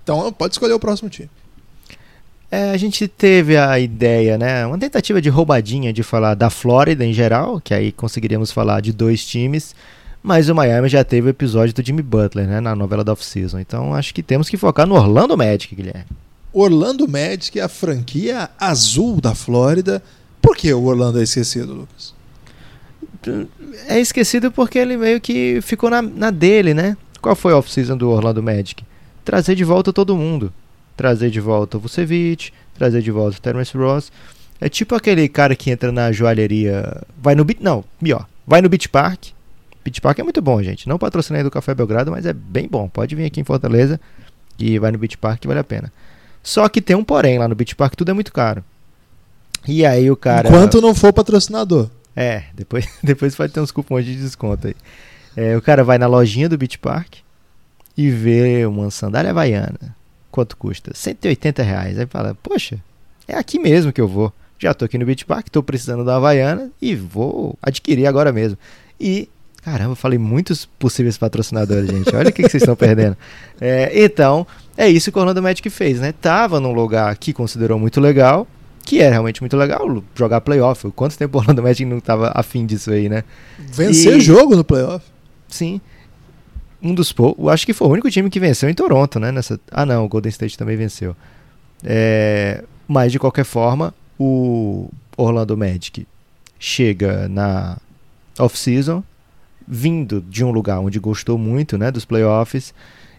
[0.02, 1.30] Então pode escolher o próximo time.
[2.50, 7.04] É, a gente teve a ideia, né, uma tentativa de roubadinha de falar da Flórida
[7.04, 9.72] em geral, que aí conseguiríamos falar de dois times,
[10.20, 13.60] mas o Miami já teve o episódio do Jimmy Butler, né, na novela da off-season.
[13.60, 16.06] Então acho que temos que focar no Orlando Magic, Guilherme.
[16.52, 20.02] Orlando Magic é a franquia azul da Flórida
[20.40, 22.14] por que o Orlando é esquecido, Lucas?
[23.86, 26.96] É esquecido porque ele meio que ficou na, na dele, né?
[27.20, 28.82] Qual foi a off-season do Orlando Magic?
[29.24, 30.52] Trazer de volta todo mundo.
[30.96, 34.10] Trazer de volta o Vucevic, trazer de volta o Terence Ross.
[34.60, 37.02] É tipo aquele cara que entra na joalheria.
[37.16, 37.60] Vai no beat.
[37.60, 38.26] Não, pior.
[38.46, 39.28] Vai no Beach Park.
[39.84, 40.88] Beach Park é muito bom, gente.
[40.88, 42.88] Não patrocinei do Café Belgrado, mas é bem bom.
[42.88, 44.00] Pode vir aqui em Fortaleza
[44.58, 45.92] e vai no Beach Park vale a pena.
[46.42, 48.64] Só que tem um porém lá no Beach Park, tudo é muito caro.
[49.66, 50.48] E aí o cara.
[50.48, 51.88] Enquanto não for patrocinador.
[52.14, 54.74] É, depois, depois pode ter uns cupons de desconto aí.
[55.36, 57.16] É, o cara vai na lojinha do Beach Park
[57.96, 59.96] e vê uma sandália havaiana.
[60.30, 60.92] Quanto custa?
[60.94, 61.98] 180 reais.
[61.98, 62.78] Aí fala, poxa,
[63.26, 64.32] é aqui mesmo que eu vou.
[64.58, 68.58] Já tô aqui no Beach Park, tô precisando da Havaiana e vou adquirir agora mesmo.
[69.00, 69.26] E,
[69.62, 72.14] caramba, falei muitos possíveis patrocinadores, gente.
[72.14, 73.16] Olha o que, que vocês estão perdendo.
[73.58, 74.46] É, então,
[74.76, 76.12] é isso que o Orlando Magic fez, né?
[76.12, 78.46] Tava num lugar que considerou muito legal,
[78.84, 80.90] que é realmente muito legal jogar playoff.
[80.92, 83.24] Quanto tempo o Orlando Magic não estava afim disso aí, né?
[83.58, 84.20] Vencer e...
[84.20, 85.04] jogo no playoff.
[85.48, 85.80] Sim.
[86.82, 87.48] Um dos poucos.
[87.48, 89.30] Acho que foi o único time que venceu em Toronto, né?
[89.30, 89.60] Nessa...
[89.70, 91.14] Ah, não, o Golden State também venceu.
[91.84, 92.64] É...
[92.88, 96.06] Mas, de qualquer forma, o Orlando Magic
[96.58, 97.78] chega na
[98.38, 99.04] off-season,
[99.68, 101.90] vindo de um lugar onde gostou muito, né?
[101.90, 102.74] Dos playoffs,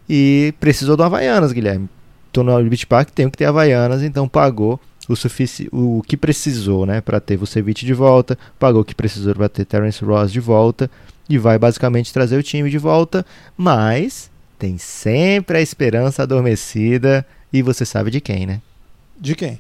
[0.10, 1.90] e precisou do Havaianas, Guilherme.
[2.32, 6.86] Tô no Beach Park, tenho que ter Havaianas, então pagou o, sufici o que precisou
[6.86, 10.40] né, para ter Vucevic de volta, pagou o que precisou para ter Terence Ross de
[10.40, 10.90] volta
[11.30, 13.26] e vai basicamente trazer o time de volta,
[13.58, 18.62] mas tem sempre a esperança adormecida e você sabe de quem, né?
[19.20, 19.60] De quem?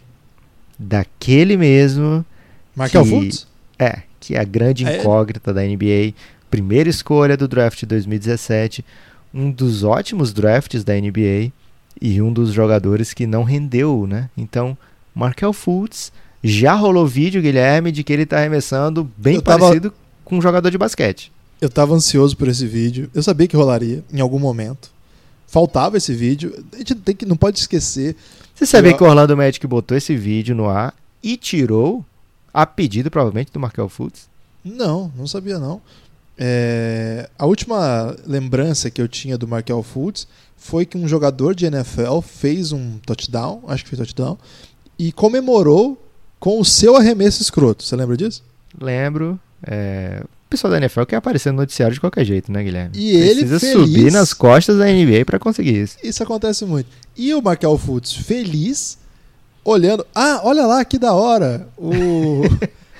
[0.77, 2.25] Daquele mesmo.
[2.75, 3.47] Markel Fultz?
[3.77, 6.13] É, que é a grande é incógnita da NBA,
[6.49, 8.86] primeira escolha do draft de 2017,
[9.34, 11.51] um dos ótimos drafts da NBA
[12.01, 14.30] e um dos jogadores que não rendeu, né?
[14.38, 14.77] Então,
[15.13, 16.12] Markel Fultz.
[16.43, 20.02] Já rolou vídeo, Guilherme, de que ele está arremessando bem eu parecido tava...
[20.26, 21.32] com um jogador de basquete.
[21.60, 23.10] Eu estava ansioso por esse vídeo.
[23.13, 24.89] Eu sabia que rolaria em algum momento.
[25.45, 26.65] Faltava esse vídeo.
[26.74, 28.15] A gente tem que, não pode esquecer.
[28.56, 28.97] Você sabia eu...
[28.97, 32.04] que o Orlando Magic botou esse vídeo no ar e tirou
[32.52, 34.28] a pedido, provavelmente, do Markel Fultz?
[34.63, 35.80] Não, não sabia não.
[36.38, 37.30] É...
[37.38, 42.21] A última lembrança que eu tinha do Markel Fultz foi que um jogador de NFL
[42.21, 44.38] fez um touchdown, acho que foi touchdown,
[45.02, 46.00] e comemorou
[46.40, 47.84] com o seu arremesso escroto.
[47.84, 48.44] Você lembra disso?
[48.80, 49.40] Lembro.
[49.66, 50.22] É...
[50.46, 52.92] O pessoal da NFL quer aparecer no noticiário de qualquer jeito, né, Guilherme?
[52.96, 53.88] E ele Precisa feliz...
[53.88, 55.98] subir nas costas da NBA para conseguir isso.
[56.04, 56.88] Isso acontece muito.
[57.18, 59.00] E o Markel Fultz feliz,
[59.66, 60.06] olhando.
[60.14, 61.68] Ah, olha lá que da hora!
[61.76, 62.44] O,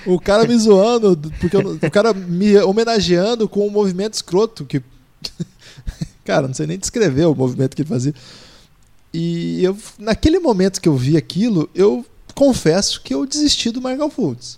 [0.12, 1.74] o cara me zoando, porque eu...
[1.74, 4.82] o cara me homenageando com um movimento escroto que.
[6.26, 8.14] cara, não sei nem descrever o movimento que ele fazia.
[9.14, 14.10] E eu, naquele momento que eu vi aquilo, eu confesso que eu desisti do Margal
[14.10, 14.58] Fultz.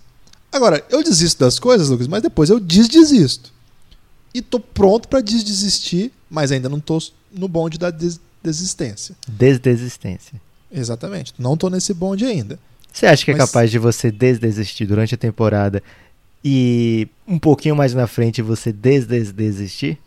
[0.52, 3.52] Agora, eu desisto das coisas, Lucas, mas depois eu desdesisto.
[4.32, 6.98] E tô pronto para desdesistir, mas ainda não tô
[7.32, 9.16] no bonde da des desistência.
[9.26, 10.40] Desdesistência.
[10.70, 11.32] Exatamente.
[11.38, 12.58] Não tô nesse bonde ainda.
[12.92, 15.82] Você acha que é Mas- capaz de você desdesistir durante a temporada
[16.44, 19.98] e um pouquinho mais na frente você desdesistir?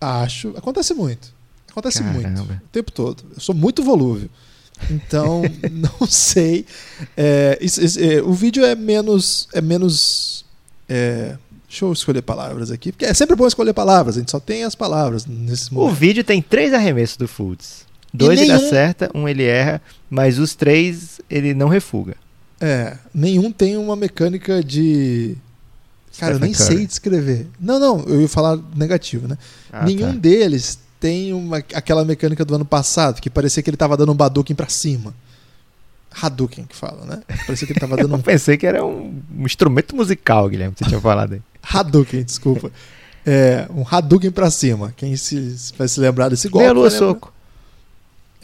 [0.00, 0.48] Acho.
[0.56, 1.32] Acontece muito.
[1.72, 2.22] Acontece muito.
[2.22, 2.62] Caramba.
[2.64, 3.24] O tempo todo.
[3.34, 4.28] Eu sou muito volúvel.
[4.90, 6.64] Então, não sei.
[7.16, 9.48] É, isso- isso- é, o vídeo é menos.
[9.52, 10.44] É menos.
[10.88, 11.36] é,
[11.68, 12.92] deixa eu escolher palavras aqui.
[12.92, 14.16] Porque é sempre bom escolher palavras.
[14.16, 15.94] A gente só tem as palavras nesse O momento.
[15.96, 17.86] vídeo tem três arremessos do Fultz.
[18.14, 19.80] Dois ele nenhum- acerta, um ele erra,
[20.10, 22.14] mas os três ele não refuga.
[22.60, 25.34] É, nenhum tem uma mecânica de.
[26.18, 26.78] Cara, eu nem Stephen Curry.
[26.78, 27.46] sei descrever.
[27.58, 29.38] Não, não, eu ia falar negativo, né?
[29.72, 30.18] Ah, Nenhum tá.
[30.18, 34.14] deles tem uma, aquela mecânica do ano passado, que parecia que ele tava dando um
[34.14, 35.12] Badouken pra cima.
[36.12, 37.22] Hadouken que fala, né?
[37.44, 40.76] Parecia que ele tava dando Eu um pensei que era um, um instrumento musical, Guilherme,
[40.76, 41.42] que você tinha falado aí.
[41.60, 42.70] Hadouken, desculpa.
[43.26, 44.94] É, um Hadouken pra cima.
[44.96, 46.62] Quem se, se vai se lembrar desse golpe.
[46.62, 47.32] Meia lua soco.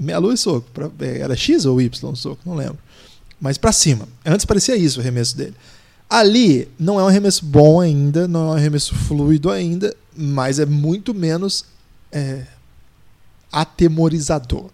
[0.00, 0.68] Meia lua e soco.
[0.74, 2.40] Pra- é, era X ou Y soco?
[2.44, 2.78] Não lembro.
[3.40, 4.08] Mas pra cima.
[4.26, 5.54] Antes parecia isso o arremesso dele.
[6.10, 10.66] Ali não é um arremesso bom ainda, não é um arremesso fluido ainda, mas é
[10.66, 11.64] muito menos
[12.12, 12.44] é,
[13.52, 14.66] atemorizador.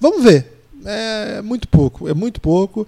[0.00, 0.52] Vamos ver.
[0.84, 2.86] É muito pouco, é muito pouco.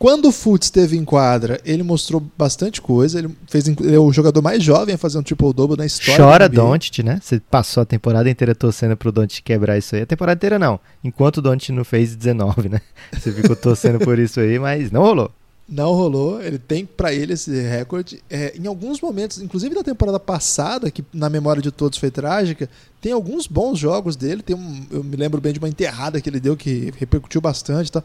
[0.00, 3.18] Quando o Fultz esteve em quadra, ele mostrou bastante coisa.
[3.18, 6.16] Ele, fez, ele é o jogador mais jovem a fazer um triple-double na história.
[6.16, 6.48] Chora.
[6.48, 7.20] Doncic, né?
[7.22, 10.00] Você passou a temporada inteira torcendo pro Doncic quebrar isso aí.
[10.00, 10.80] A temporada inteira não.
[11.04, 12.80] Enquanto o Doncic não fez 19, né?
[13.12, 15.30] Você ficou torcendo por isso aí, mas não rolou.
[15.70, 18.20] Não rolou, ele tem pra ele esse recorde.
[18.28, 22.68] É, em alguns momentos, inclusive na temporada passada, que na memória de todos foi trágica,
[23.00, 24.42] tem alguns bons jogos dele.
[24.42, 27.92] Tem um, eu me lembro bem de uma enterrada que ele deu que repercutiu bastante.
[27.92, 28.02] tal.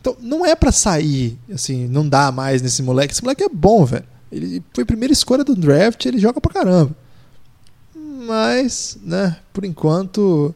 [0.00, 3.12] Então não é pra sair, assim, não dá mais nesse moleque.
[3.12, 4.06] Esse moleque é bom, velho.
[4.32, 6.96] Ele foi primeira escolha do draft, ele joga pra caramba.
[7.94, 10.54] Mas, né, por enquanto.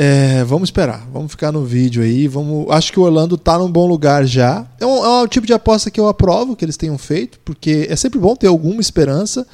[0.00, 2.28] É, vamos esperar, vamos ficar no vídeo aí.
[2.28, 4.64] Vamos, acho que o Orlando tá num bom lugar já.
[4.78, 7.88] É um, é um tipo de aposta que eu aprovo que eles tenham feito, porque
[7.90, 9.44] é sempre bom ter alguma esperança.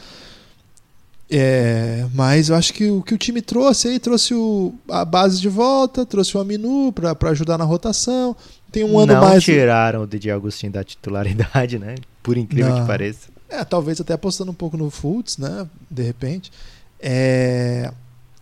[1.31, 5.41] É, mas eu acho que o que o time trouxe aí, trouxe o, a base
[5.41, 8.37] de volta, trouxe o Aminu pra ajudar na rotação.
[8.71, 9.43] Tem um ano não mais.
[9.43, 11.95] tiraram o DJ Agostinho da titularidade, né?
[12.23, 12.83] Por incrível Não.
[12.83, 13.29] que pareça.
[13.49, 15.67] É, talvez até apostando um pouco no Fultz, né?
[15.91, 16.53] De repente.
[17.01, 17.91] É,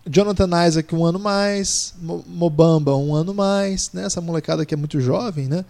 [0.09, 4.05] Jonathan Isaac um ano mais, Mo- Mobamba um ano mais, né?
[4.05, 5.65] Essa molecada que é muito jovem, né?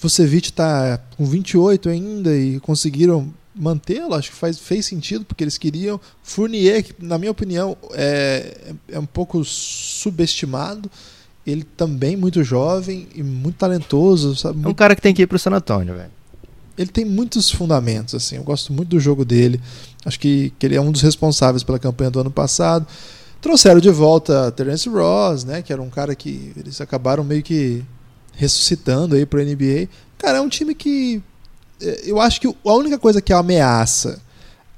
[0.00, 5.58] Vucevic tá com 28 ainda e conseguiram mantê-lo, acho que faz, fez sentido porque eles
[5.58, 6.00] queriam.
[6.22, 10.90] Fournier, que na minha opinião é, é um pouco subestimado.
[11.46, 14.56] Ele também muito jovem e muito talentoso, sabe?
[14.56, 16.10] É um Muito cara que tem que ir pro San Antônio, velho.
[16.76, 18.36] ele tem muitos fundamentos, assim.
[18.36, 19.58] Eu gosto muito do jogo dele.
[20.04, 22.86] Acho que, que ele é um dos responsáveis pela campanha do ano passado.
[23.40, 25.62] Trouxeram de volta Terence Ross, né?
[25.62, 27.84] Que era um cara que eles acabaram meio que
[28.32, 29.88] ressuscitando aí pro NBA.
[30.16, 31.22] Cara, é um time que
[31.80, 34.20] eh, eu acho que a única coisa que ameaça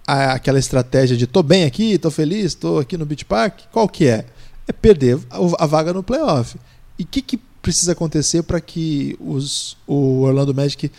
[0.06, 4.06] aquela estratégia de tô bem aqui, tô feliz, tô aqui no Beach Park, qual que
[4.06, 4.26] é?
[4.66, 5.18] É perder
[5.58, 6.58] a, vaga no playoff.
[6.98, 10.90] E o que, que precisa acontecer para que os, o Orlando Magic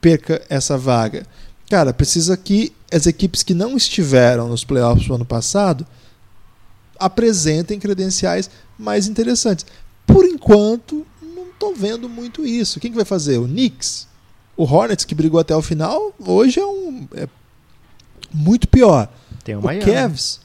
[0.00, 1.26] perca essa vaga?
[1.68, 5.86] Cara, precisa que as equipes que não estiveram nos playoffs do ano passado
[7.00, 9.66] apresentem credenciais mais interessantes.
[10.06, 12.78] Por enquanto, não estou vendo muito isso.
[12.78, 13.38] Quem que vai fazer?
[13.38, 14.06] O Knicks?
[14.56, 17.26] O Hornets, que brigou até o final, hoje é um é
[18.32, 19.08] muito pior.
[19.42, 19.84] Tem o O Miami.
[19.90, 20.40] Cavs.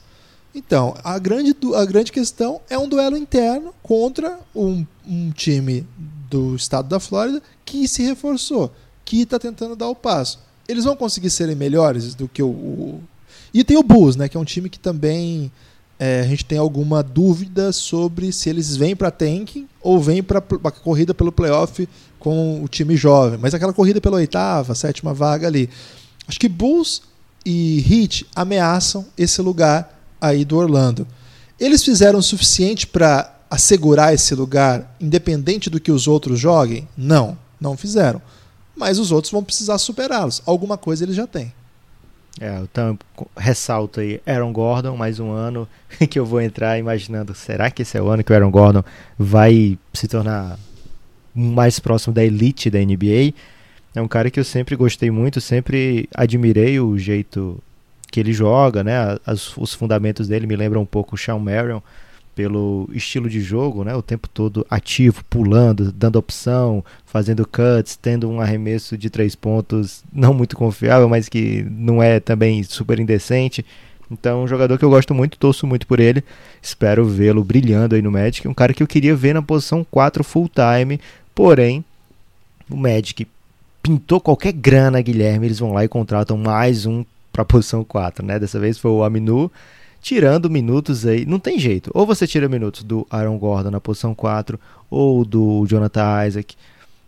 [0.54, 5.86] Então, a grande, a grande questão é um duelo interno contra um, um time
[6.30, 8.72] do estado da Flórida que se reforçou,
[9.04, 10.39] que está tentando dar o passo.
[10.68, 12.48] Eles vão conseguir serem melhores do que o.
[12.48, 13.04] o-
[13.54, 14.30] E tem o Bulls, né?
[14.30, 15.52] Que é um time que também
[15.97, 20.39] é, a gente tem alguma dúvida sobre se eles vêm para tanking ou vêm para
[20.39, 21.88] a corrida pelo playoff
[22.19, 23.39] com o time jovem.
[23.41, 25.69] Mas aquela corrida pela oitava, sétima vaga ali.
[26.27, 27.01] Acho que Bulls
[27.45, 31.08] e Heat ameaçam esse lugar aí do Orlando.
[31.60, 36.88] Eles fizeram o suficiente para assegurar esse lugar, independente do que os outros joguem?
[36.97, 38.21] Não, não fizeram.
[38.75, 40.41] Mas os outros vão precisar superá-los.
[40.45, 41.53] Alguma coisa eles já têm.
[42.39, 43.00] É, então
[43.38, 45.67] ressalto aí Aaron Gordon, mais um ano
[46.10, 48.84] que eu vou entrar imaginando, será que esse é o ano que o Aaron Gordon
[49.17, 50.60] vai se tornar
[51.34, 53.34] mais próximo da elite da NBA?
[53.95, 57.58] É um cara que eu sempre gostei muito, sempre admirei o jeito
[58.12, 59.17] que ele joga, né?
[59.26, 61.80] As- os fundamentos dele me lembram um pouco o Sean Marion.
[62.36, 63.95] Pelo estilo de jogo, né?
[63.95, 70.04] O tempo todo ativo, pulando, dando opção, fazendo cuts, tendo um arremesso de três pontos
[70.12, 73.65] não muito confiável, mas que não é também super indecente.
[74.12, 76.24] Então, um jogador que eu gosto muito, torço muito por ele.
[76.62, 78.48] Espero vê-lo brilhando aí no Magic.
[78.48, 81.00] Um cara que eu queria ver na posição 4 full time,
[81.34, 81.84] porém,
[82.69, 83.26] o Magic
[83.82, 88.26] pintou qualquer grana, Guilherme, eles vão lá e contratam mais um para a posição 4,
[88.26, 88.39] né?
[88.39, 89.52] Dessa vez foi o Aminu,
[90.06, 91.89] tirando minutos aí, não tem jeito.
[91.91, 96.56] Ou você tira minutos do Aaron Gordon na posição 4, ou do Jonathan Isaac.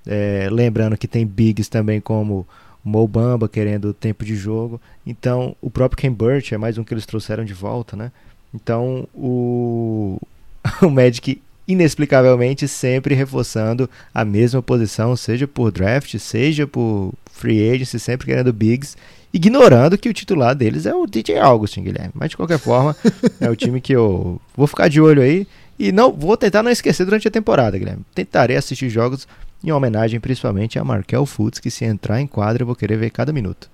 [0.07, 2.47] É, lembrando que tem bigs também como
[2.83, 4.81] o Mo Bamba querendo tempo de jogo.
[5.05, 8.11] Então, o próprio Ken Burch é mais um que eles trouxeram de volta, né?
[8.51, 10.19] Então, o,
[10.81, 17.99] o Magic inexplicavelmente sempre reforçando a mesma posição, seja por draft, seja por free agency,
[17.99, 18.97] sempre querendo bigs
[19.33, 22.11] ignorando que o titular deles é o DJ Augustin, Guilherme.
[22.13, 22.95] Mas de qualquer forma,
[23.39, 26.71] é o time que eu vou ficar de olho aí e não vou tentar não
[26.71, 28.03] esquecer durante a temporada, Guilherme.
[28.13, 29.27] Tentarei assistir jogos
[29.63, 33.09] em homenagem principalmente a Markel Fultz, que se entrar em quadra eu vou querer ver
[33.09, 33.69] cada minuto.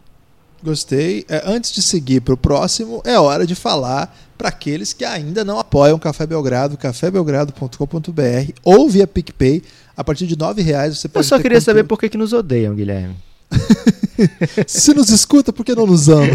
[0.63, 1.25] Gostei.
[1.27, 5.43] É, antes de seguir para o próximo, é hora de falar para aqueles que ainda
[5.43, 9.61] não apoiam Café Belgrado, cafébelgrado.com.br ou via PicPay.
[9.95, 11.25] A partir de R$ reais você pode.
[11.25, 11.65] Eu só queria conteúdo.
[11.65, 13.15] saber por que, que nos odeiam, Guilherme.
[14.67, 16.27] se nos escuta, por que não nos ama?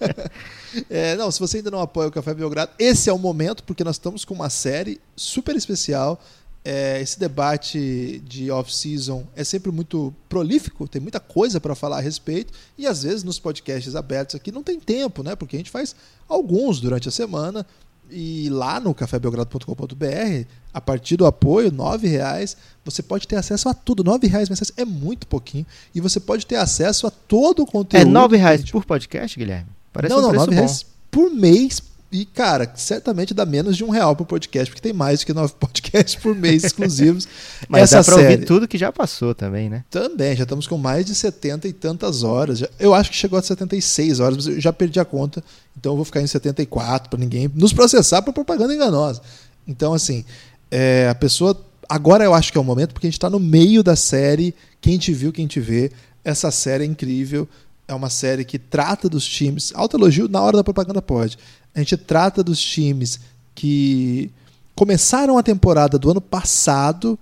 [0.88, 3.84] é, não, se você ainda não apoia o Café Belgrado, esse é o momento, porque
[3.84, 6.20] nós estamos com uma série super especial.
[6.62, 12.02] É, esse debate de off-season é sempre muito prolífico, tem muita coisa para falar a
[12.02, 15.34] respeito, e às vezes nos podcasts abertos aqui não tem tempo, né?
[15.34, 15.96] Porque a gente faz
[16.28, 17.66] alguns durante a semana,
[18.10, 23.74] e lá no cafébelgrado.com.br, a partir do apoio, R$ reais, você pode ter acesso a
[23.74, 24.02] tudo.
[24.02, 25.66] R$ reais mensais é muito pouquinho.
[25.94, 28.16] E você pode ter acesso a todo o conteúdo.
[28.16, 28.72] É R$ reais gente...
[28.72, 29.68] por podcast, Guilherme?
[29.92, 33.90] Parece não, um não, R$ reais por mês e, cara, certamente dá menos de um
[33.90, 37.28] real por podcast, porque tem mais do que nove podcasts por mês exclusivos.
[37.68, 38.34] Mas Essa dá pra série...
[38.34, 39.84] ouvir tudo que já passou também, né?
[39.88, 42.64] Também, já estamos com mais de 70 e tantas horas.
[42.80, 45.42] Eu acho que chegou a 76 horas, mas eu já perdi a conta.
[45.78, 49.22] Então eu vou ficar em 74 para ninguém nos processar por propaganda enganosa.
[49.66, 50.24] Então, assim,
[50.70, 51.56] é, a pessoa.
[51.88, 54.54] Agora eu acho que é o momento, porque a gente está no meio da série.
[54.80, 55.92] Quem te viu, quem te vê.
[56.24, 57.48] Essa série é incrível.
[57.90, 59.72] É uma série que trata dos times.
[59.74, 61.36] Alto elogio na hora da propaganda pode
[61.74, 63.20] a gente trata dos times
[63.54, 64.30] que
[64.74, 67.18] começaram a temporada do ano passado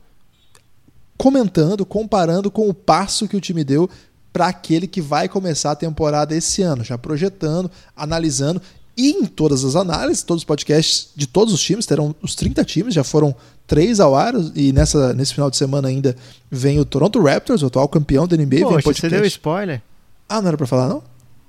[1.16, 3.90] comentando, comparando com o passo que o time deu
[4.32, 8.62] para aquele que vai começar a temporada esse ano, já projetando, analisando
[8.96, 12.64] e em todas as análises, todos os podcasts de todos os times, terão os 30
[12.64, 13.34] times, já foram
[13.66, 16.16] três ao ar, e nessa, nesse final de semana ainda
[16.50, 18.60] vem o Toronto Raptors, o atual campeão da NBA.
[18.60, 19.82] Poxa, você deu spoiler?
[20.28, 21.02] Ah, não era para falar não?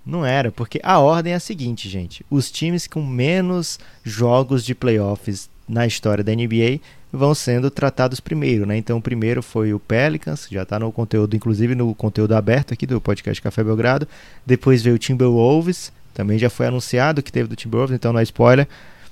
[0.05, 2.25] Não era, porque a ordem é a seguinte, gente.
[2.29, 6.79] Os times com menos jogos de playoffs na história da NBA
[7.11, 8.77] vão sendo tratados primeiro, né?
[8.77, 12.85] Então, o primeiro foi o Pelicans, já está no conteúdo, inclusive no conteúdo aberto aqui
[12.85, 14.07] do podcast Café Belgrado.
[14.45, 18.23] Depois veio o Timberwolves, também já foi anunciado que teve do Timberwolves, então não é
[18.23, 18.67] spoiler.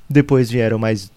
[0.09, 1.11] Depois vieram mais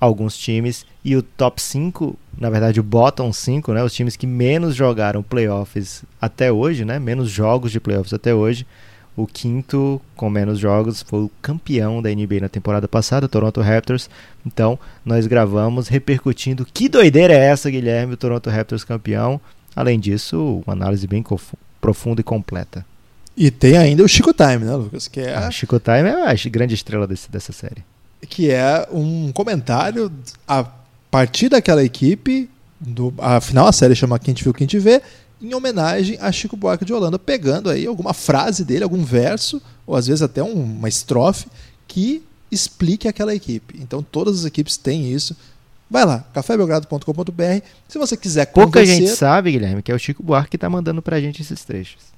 [0.00, 4.26] alguns times e o top 5, na verdade o bottom 5, né, os times que
[4.26, 8.66] menos jogaram playoffs até hoje, né, menos jogos de playoffs até hoje,
[9.16, 13.62] o quinto com menos jogos foi o campeão da NBA na temporada passada, o Toronto
[13.62, 14.10] Raptors.
[14.44, 19.40] Então, nós gravamos repercutindo que doideira é essa, Guilherme, o Toronto Raptors campeão.
[19.74, 21.24] Além disso, uma análise bem
[21.80, 22.84] profunda e completa.
[23.34, 25.08] E tem ainda o Chico Time, né, Lucas?
[25.08, 25.34] Que é...
[25.34, 27.82] Ah, Chico Time é a grande estrela desse, dessa série.
[28.20, 30.12] Que é um comentário
[30.46, 30.64] a
[31.10, 32.48] partir daquela equipe,
[32.80, 35.02] do, afinal a série chama Quem Te Viu, Quem Te Vê,
[35.40, 39.94] em homenagem a Chico Buarque de Holanda, pegando aí alguma frase dele, algum verso, ou
[39.94, 41.46] às vezes até um, uma estrofe,
[41.86, 43.78] que explique aquela equipe.
[43.80, 45.36] Então todas as equipes têm isso.
[45.88, 47.62] Vai lá, cafébelgrado.com.br.
[47.86, 51.00] Se você quiser Pouca gente sabe, Guilherme, que é o Chico Buarque que está mandando
[51.00, 52.15] pra gente esses trechos.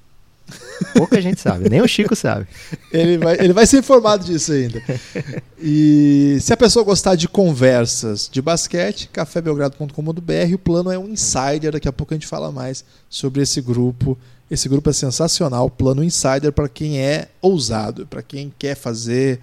[0.95, 2.47] Pouca gente sabe, nem o Chico sabe.
[2.91, 4.81] Ele vai, ele vai ser informado disso ainda.
[5.61, 11.71] E se a pessoa gostar de conversas de basquete, cafébelgrado.com.br, o plano é um insider,
[11.71, 14.17] daqui a pouco a gente fala mais sobre esse grupo.
[14.49, 19.39] Esse grupo é sensacional, plano insider para quem é ousado, para quem quer fazer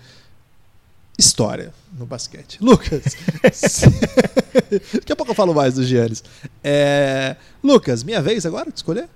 [1.18, 2.58] história no basquete.
[2.60, 3.16] Lucas,
[4.92, 6.22] daqui a pouco eu falo mais do Giannis.
[6.62, 7.36] É...
[7.62, 9.08] Lucas, minha vez agora de escolher?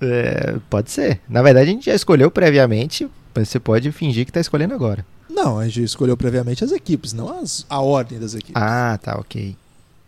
[0.00, 1.20] É, pode ser.
[1.28, 5.04] Na verdade, a gente já escolheu previamente, mas você pode fingir que está escolhendo agora.
[5.28, 8.60] Não, a gente escolheu previamente as equipes, não as, a ordem das equipes.
[8.60, 9.56] Ah, tá, ok.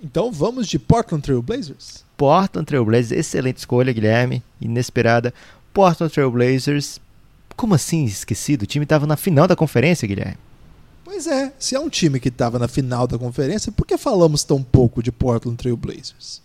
[0.02, 2.04] Então vamos de Portland Trail Blazers?
[2.16, 4.42] Portland Trail Blazers, excelente escolha, Guilherme.
[4.60, 5.32] Inesperada.
[5.72, 7.00] Portland Trail Blazers.
[7.56, 8.62] Como assim esquecido?
[8.62, 10.38] O time estava na final da conferência, Guilherme.
[11.04, 14.42] Pois é, se é um time que estava na final da conferência, por que falamos
[14.42, 16.40] tão pouco de Portland Trail Blazers?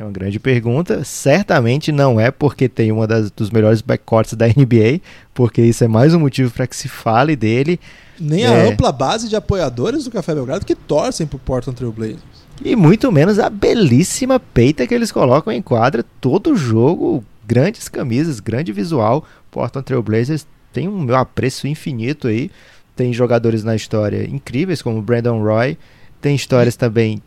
[0.00, 1.04] É uma grande pergunta.
[1.04, 4.98] Certamente não é porque tem uma das, dos melhores backcourts da NBA,
[5.34, 7.78] porque isso é mais um motivo para que se fale dele.
[8.18, 8.46] Nem É.
[8.46, 12.22] a ampla base de apoiadores do Café Belgrado que torcem pro Portland Trail Blazers.
[12.64, 17.22] E muito menos a belíssima peita que eles colocam em quadra todo jogo.
[17.46, 19.22] Grandes camisas, grande visual.
[19.50, 22.50] Portland Trail Blazers tem um meu apreço infinito aí.
[22.96, 25.76] Tem jogadores na história incríveis, como Brandon Roy.
[26.22, 27.22] Tem histórias também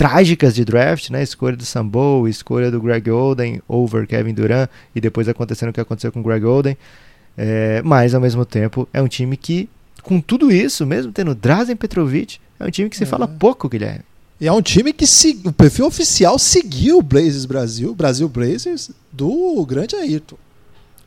[0.00, 1.22] trágicas de draft, né?
[1.22, 5.80] Escolha do Sambo, escolha do Greg Oden over Kevin Durant e depois acontecendo o que
[5.80, 6.74] aconteceu com o Greg Oden.
[7.36, 9.68] É, mas ao mesmo tempo é um time que,
[10.02, 13.06] com tudo isso, mesmo tendo Drazen Petrovic, é um time que se É.
[13.06, 14.00] fala pouco, Guilherme.
[14.40, 18.90] E é um time que se, o perfil oficial seguiu o Blazers Brasil, Brasil Blazers,
[19.12, 20.36] do grande Ayrton.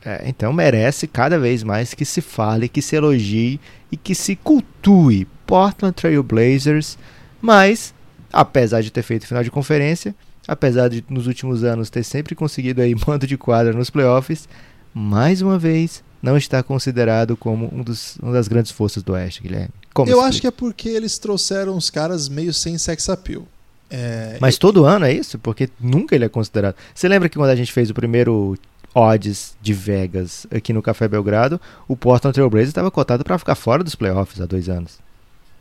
[0.04, 3.58] É, então merece cada vez mais que se fale, que se elogie
[3.90, 6.96] e que se cultue Portland Trail Blazers.
[7.42, 7.92] Mas,
[8.34, 10.14] apesar de ter feito final de conferência,
[10.46, 14.48] apesar de nos últimos anos ter sempre conseguido aí mando de quadra nos playoffs,
[14.92, 19.42] mais uma vez não está considerado como um dos, uma das grandes forças do Oeste,
[19.42, 19.70] Guilherme.
[19.92, 23.46] Como Eu acho que é porque eles trouxeram uns caras meio sem sex appeal.
[23.90, 25.38] É, Mas todo ano é isso?
[25.38, 26.74] Porque nunca ele é considerado.
[26.94, 28.56] Você lembra que quando a gente fez o primeiro
[28.94, 33.54] odds de Vegas aqui no Café Belgrado, o Portland Trail Blazers estava cotado para ficar
[33.54, 34.98] fora dos playoffs há dois anos.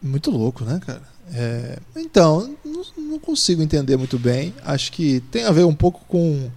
[0.03, 1.01] Muito louco, né, cara?
[1.33, 4.53] É, então, não, não consigo entender muito bem.
[4.65, 6.49] Acho que tem a ver um pouco com.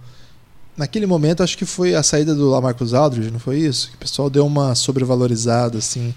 [0.75, 3.89] Naquele momento, acho que foi a saída do Lamarcus Aldridge, não foi isso?
[3.89, 6.13] Que o pessoal deu uma sobrevalorizada, assim,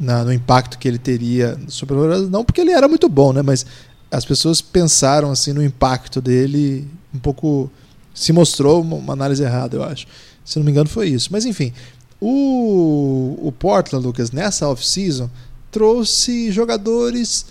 [0.00, 1.58] na- no impacto que ele teria.
[1.68, 3.42] Sobrevalorizada, não porque ele era muito bom, né?
[3.42, 3.66] Mas
[4.10, 7.70] as pessoas pensaram, assim, no impacto dele um pouco.
[8.14, 10.06] Se mostrou uma, uma análise errada, eu acho.
[10.44, 11.28] Se não me engano, foi isso.
[11.30, 11.72] Mas, enfim,
[12.20, 15.28] o, o Portland, Lucas, nessa off-season,
[15.70, 17.46] trouxe jogadores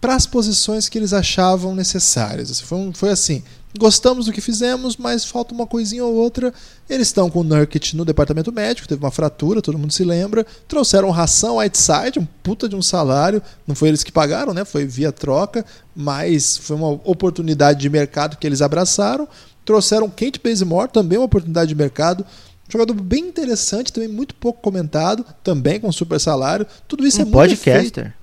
[0.00, 2.50] para as posições que eles achavam necessárias.
[2.50, 3.42] Assim, Foi, um- foi assim,
[3.78, 6.52] gostamos do que fizemos, mas falta uma coisinha ou outra.
[6.90, 10.44] Eles estão com o Nurkic no departamento médico, teve uma fratura, todo mundo se lembra.
[10.68, 13.40] Trouxeram ração Whiteside, um puta de um salário.
[13.66, 14.64] Não foi eles que pagaram, né?
[14.64, 15.64] Foi via troca,
[15.96, 19.26] mas foi uma oportunidade de mercado que eles abraçaram.
[19.64, 22.26] Trouxeram Kate Bazemore, também uma oportunidade de mercado.
[22.68, 26.66] Jogador bem interessante, também muito pouco comentado, também com super salário.
[26.88, 27.76] Tudo isso é um muito efeito.
[28.00, 28.14] podcaster.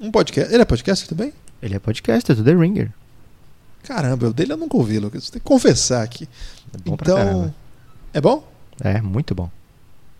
[0.00, 0.52] Um podcast.
[0.54, 1.32] Ele é podcaster também?
[1.62, 2.90] Ele é podcaster do The Ringer.
[3.82, 5.28] Caramba, o dele eu nunca ouvi, Lucas.
[5.28, 6.28] Tem que confessar aqui.
[6.72, 7.16] É bom pra então.
[7.16, 7.54] caramba.
[8.12, 8.48] É bom?
[8.80, 9.50] É, muito bom.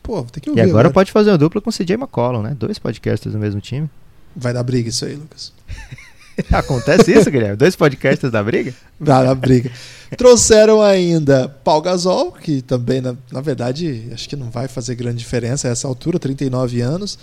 [0.03, 0.63] Pô, tem que E ouvir.
[0.63, 2.55] agora pode fazer uma dupla com o CJ McCollum, né?
[2.59, 3.89] Dois podcasters no mesmo time.
[4.37, 5.53] Vai dar briga isso aí, Lucas.
[6.53, 7.57] Acontece isso, Guilherme?
[7.57, 8.75] Dois podcasters da briga?
[8.99, 9.71] Vai dar briga.
[10.17, 15.19] Trouxeram ainda Paul Gasol, que também, na, na verdade, acho que não vai fazer grande
[15.19, 17.19] diferença a essa altura, 39 anos.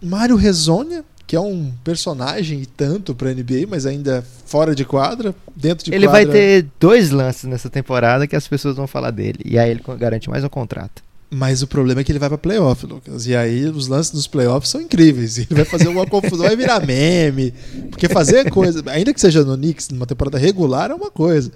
[0.00, 5.34] Mário Rezonia, que é um personagem e tanto pra NBA, mas ainda fora de quadra,
[5.54, 6.24] dentro de ele quadra.
[6.24, 9.40] vai ter dois lances nessa temporada que as pessoas vão falar dele.
[9.44, 11.02] E aí ele garante mais um contrato.
[11.30, 13.26] Mas o problema é que ele vai pra playoff, Lucas.
[13.26, 15.36] E aí os lances dos playoffs são incríveis.
[15.38, 17.52] Ele vai fazer uma confusão, vai virar meme.
[17.90, 21.52] Porque fazer coisa, ainda que seja no Knicks, numa temporada regular, é uma coisa.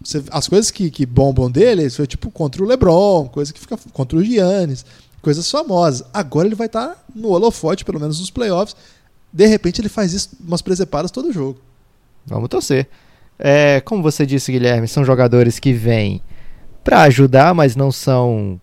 [0.00, 3.76] Você- as coisas que, que bombam dele foi tipo contra o LeBron, coisa que fica
[3.92, 4.86] contra o Giannis,
[5.20, 6.06] coisas famosas.
[6.14, 8.76] Agora ele vai estar no holofote, pelo menos nos playoffs.
[9.32, 11.58] De repente ele faz isso umas presepadas todo jogo.
[12.24, 12.86] Vamos torcer.
[13.36, 16.22] É, como você disse, Guilherme, são jogadores que vêm
[16.84, 18.60] pra ajudar, mas não são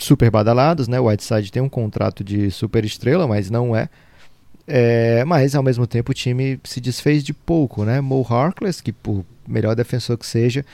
[0.00, 0.98] super badalados, né?
[0.98, 3.88] O Whiteside tem um contrato de super estrela, mas não é.
[4.66, 8.00] É, mas ao mesmo tempo o time se desfez de pouco, né?
[8.00, 10.64] Mo Harkless, que por melhor defensor que seja,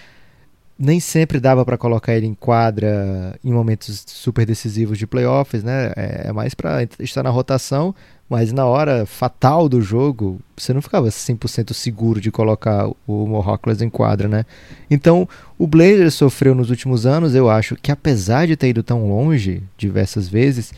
[0.78, 5.92] nem sempre dava para colocar ele em quadra em momentos super decisivos de playoffs, né?
[5.96, 7.94] É, é mais para estar na rotação,
[8.28, 13.40] mas na hora fatal do jogo, você não ficava 100% seguro de colocar o Mo
[13.40, 14.44] Harkless em quadra, né?
[14.90, 19.08] Então, o Blazers sofreu nos últimos anos, eu acho que apesar de ter ido tão
[19.08, 20.72] longe diversas vezes,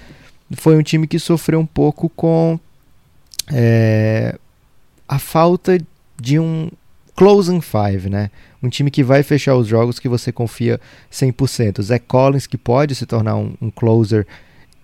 [0.53, 2.61] foi um time que sofreu um pouco com
[3.51, 4.39] é,
[5.09, 5.79] a falta
[6.21, 6.71] de um
[7.17, 8.31] closing five, né?
[8.63, 10.81] Um time que vai fechar os jogos que você confia
[11.11, 11.83] 100%.
[11.83, 14.27] Zach Collins, que pode se tornar um, um closer,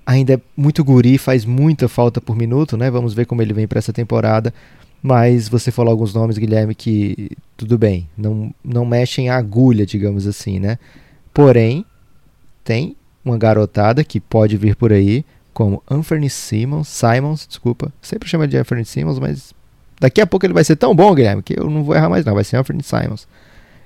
[0.07, 2.91] ainda é muito guri, faz muita falta por minuto, né?
[2.91, 4.53] Vamos ver como ele vem para essa temporada.
[5.03, 10.27] Mas você falou alguns nomes, Guilherme, que tudo bem, não, não mexem a agulha, digamos
[10.27, 10.79] assim, né?
[11.33, 11.85] Porém,
[12.65, 18.49] tem uma garotada que pode vir por aí, como Anthony Simmons, Simons, desculpa, sempre chama
[18.49, 19.53] de Anthony Simmons, mas
[20.01, 22.25] daqui a pouco ele vai ser tão bom, Guilherme, que eu não vou errar mais
[22.25, 23.29] não, vai ser Anthony Simons.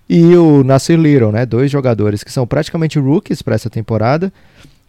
[0.09, 4.33] E o Nasir Little, né, dois jogadores que são praticamente rookies para essa temporada,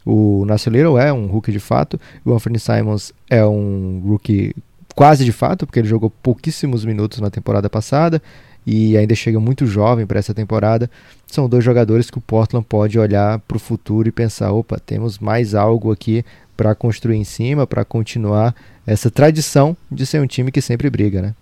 [0.05, 4.55] O Nasser Little é um rookie de fato, o Anthony Simons é um rookie
[4.95, 8.21] quase de fato, porque ele jogou pouquíssimos minutos na temporada passada
[8.65, 10.89] e ainda chega muito jovem para essa temporada.
[11.27, 15.19] São dois jogadores que o Portland pode olhar para o futuro e pensar: opa, temos
[15.19, 16.23] mais algo aqui
[16.55, 18.53] para construir em cima, para continuar
[18.85, 21.35] essa tradição de ser um time que sempre briga, né?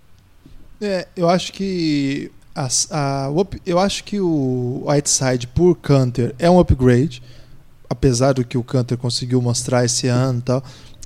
[0.80, 3.30] É, eu acho que a, a,
[3.66, 7.20] eu acho que o Whiteside por Canter é um upgrade,
[7.88, 10.62] apesar do que o Canter conseguiu mostrar esse ano e tal.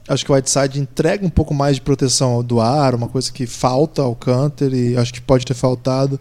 [0.09, 3.47] Acho que o Whiteside entrega um pouco mais de proteção do ar, uma coisa que
[3.47, 6.19] falta ao Canter e acho que pode ter faltado.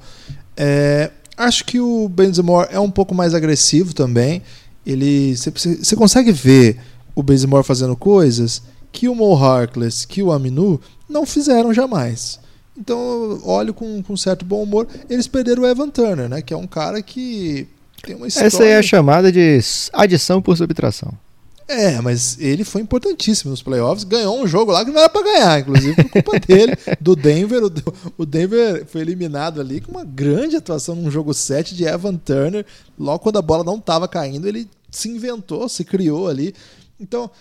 [0.56, 4.44] É, acho que o Benzemore é um pouco mais agressivo também.
[4.86, 6.80] Ele, você consegue ver
[7.16, 12.40] o Bazemore fazendo coisas que o Mo Harkless, que o Aminu não fizeram jamais.
[12.78, 14.88] Então, olho com, com certo bom humor.
[15.10, 16.42] Eles perderam o Evan Turner, né?
[16.42, 17.68] Que é um cara que
[18.02, 18.48] tem uma história...
[18.48, 19.60] Essa é a chamada de
[19.94, 21.14] adição por subtração.
[21.72, 24.04] É, mas ele foi importantíssimo nos playoffs.
[24.04, 27.62] Ganhou um jogo lá que não era para ganhar, inclusive por culpa dele, do Denver.
[28.18, 32.66] O Denver foi eliminado ali com uma grande atuação num jogo 7 de Evan Turner.
[33.00, 36.54] Logo quando a bola não estava caindo, ele se inventou, se criou ali.
[37.00, 37.32] Então,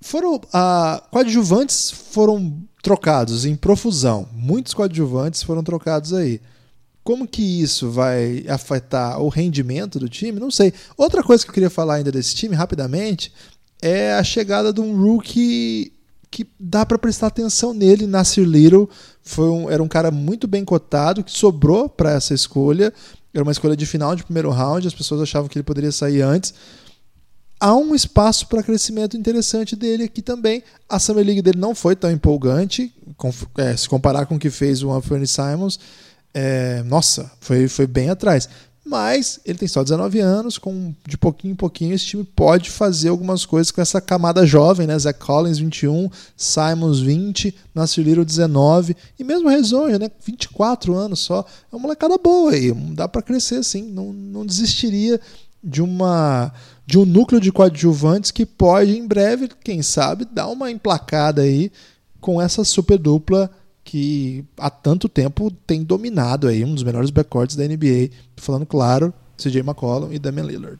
[0.00, 4.26] foram ah, coadjuvantes foram trocados em profusão.
[4.32, 6.40] Muitos coadjuvantes foram trocados aí.
[7.04, 10.40] Como que isso vai afetar o rendimento do time?
[10.40, 10.72] Não sei.
[10.96, 13.32] Outra coisa que eu queria falar ainda desse time, rapidamente,
[13.80, 15.92] é a chegada de um rookie
[16.30, 18.06] que dá para prestar atenção nele.
[18.06, 18.88] Nasir Little
[19.22, 22.92] foi um, era um cara muito bem cotado, que sobrou para essa escolha.
[23.34, 26.22] Era uma escolha de final de primeiro round, as pessoas achavam que ele poderia sair
[26.22, 26.54] antes
[27.64, 30.62] há um espaço para crescimento interessante dele aqui também.
[30.86, 34.50] A Summer League dele não foi tão empolgante, com, é, se comparar com o que
[34.50, 35.78] fez o Anthony Simons.
[36.34, 38.48] É, nossa, foi, foi bem atrás.
[38.84, 43.08] Mas ele tem só 19 anos, com de pouquinho em pouquinho esse time pode fazer
[43.08, 44.98] algumas coisas com essa camada jovem, né?
[44.98, 50.10] Zach Collins 21, Simons 20, Nasir Little 19 e mesmo Rezonja, né?
[50.22, 51.46] 24 anos só.
[51.72, 55.18] É uma molecada boa aí, dá para crescer sim, não, não desistiria
[55.62, 56.52] de uma
[56.86, 61.72] de um núcleo de coadjuvantes que pode, em breve, quem sabe, dar uma emplacada aí
[62.20, 63.50] com essa super dupla
[63.84, 68.10] que há tanto tempo tem dominado aí um dos melhores backcourts da NBA.
[68.36, 70.78] Falando claro, CJ McCollum e Damian Lillard.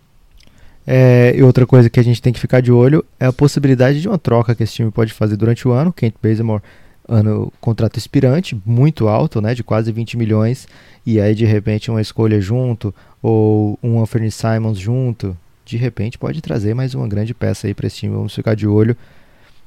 [0.86, 4.00] É, e outra coisa que a gente tem que ficar de olho é a possibilidade
[4.00, 5.92] de uma troca que esse time pode fazer durante o ano.
[5.92, 6.62] Kent Bazemore,
[7.08, 10.66] ano contrato expirante, muito alto, né, de quase 20 milhões,
[11.04, 16.42] e aí de repente uma escolha junto ou um Anthony Simons junto, de repente pode
[16.42, 18.14] trazer mais uma grande peça aí para esse time.
[18.14, 18.96] Vamos ficar de olho.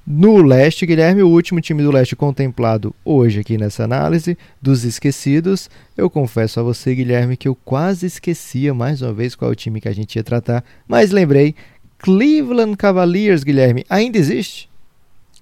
[0.09, 5.69] No leste, Guilherme, o último time do leste contemplado hoje aqui nessa análise dos esquecidos.
[5.97, 9.55] Eu confesso a você, Guilherme, que eu quase esquecia mais uma vez qual é o
[9.55, 11.53] time que a gente ia tratar, mas lembrei.
[11.99, 14.69] Cleveland Cavaliers, Guilherme, ainda existe?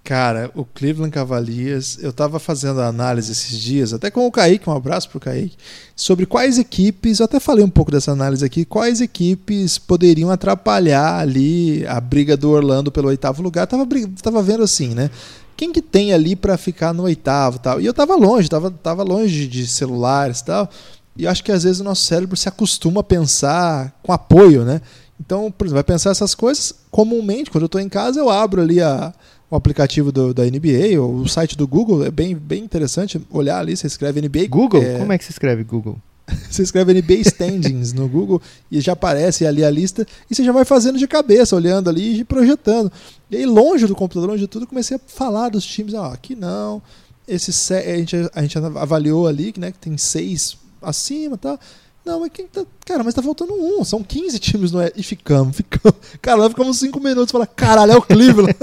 [0.06, 4.70] Cara, o Cleveland Cavaliers, eu estava fazendo a análise esses dias, até com o Kaique,
[4.70, 5.58] um abraço pro Kaique,
[5.96, 11.18] sobre quais equipes, eu até falei um pouco dessa análise aqui, quais equipes poderiam atrapalhar
[11.18, 13.66] ali a briga do Orlando pelo oitavo lugar.
[13.66, 13.88] Tava,
[14.22, 15.10] tava vendo assim, né?
[15.58, 17.82] Quem que tem ali para ficar no oitavo tal?
[17.82, 20.70] E eu tava longe, tava, tava longe de celulares e tal.
[21.18, 24.82] E acho que às vezes o nosso cérebro se acostuma a pensar com apoio, né?
[25.20, 28.62] Então, por exemplo, vai pensar essas coisas comumente, quando eu estou em casa, eu abro
[28.62, 29.12] ali a
[29.50, 33.60] o aplicativo do, da NBA, ou o site do Google, é bem, bem interessante olhar
[33.60, 34.48] ali, você escreve NBA.
[34.50, 34.82] Google?
[34.82, 34.98] É...
[34.98, 35.98] Como é que se escreve Google?
[36.50, 38.42] você escreve NBA Standings no Google
[38.72, 42.20] e já aparece ali a lista e você já vai fazendo de cabeça, olhando ali
[42.20, 42.92] e projetando.
[43.30, 45.94] E aí, longe do computador, longe de tudo, comecei a falar dos times.
[45.94, 46.82] Ah, aqui não.
[47.28, 51.60] Esse, a, gente, a gente avaliou ali né, que tem seis acima e tal.
[52.06, 52.64] Não, mas quem tá.
[52.86, 53.84] Cara, mas tá faltando um.
[53.84, 55.98] São 15 times no E ficamos, ficamos.
[56.22, 58.56] Cara, nós ficamos 5 minutos e caralho, é o Cleveland.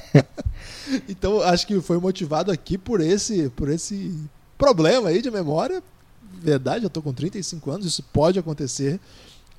[1.08, 4.14] então, acho que foi motivado aqui por esse, por esse
[4.58, 5.82] problema aí de memória.
[6.34, 9.00] Verdade, eu tô com 35 anos, isso pode acontecer.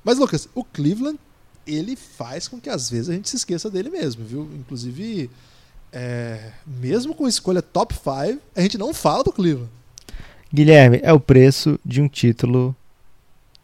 [0.04, 1.18] Mas, Lucas, o Cleveland,
[1.66, 4.48] ele faz com que às vezes a gente se esqueça dele mesmo, viu?
[4.54, 5.28] Inclusive,
[5.92, 9.70] é, mesmo com escolha top 5, a gente não fala do Cleveland.
[10.52, 12.76] Guilherme, é o preço de um título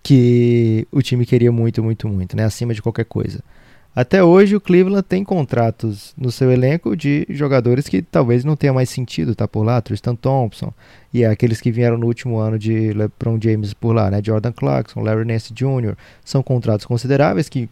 [0.02, 2.44] que o time queria muito, muito, muito, né?
[2.44, 3.44] Acima de qualquer coisa.
[3.94, 8.72] Até hoje o Cleveland tem contratos no seu elenco de jogadores que talvez não tenha
[8.72, 10.72] mais sentido estar tá por lá, Tristan Thompson
[11.12, 14.22] e aqueles que vieram no último ano de LeBron James por lá, né?
[14.24, 15.94] Jordan Clarkson, Larry Nance Jr.
[16.24, 17.68] São contratos consideráveis que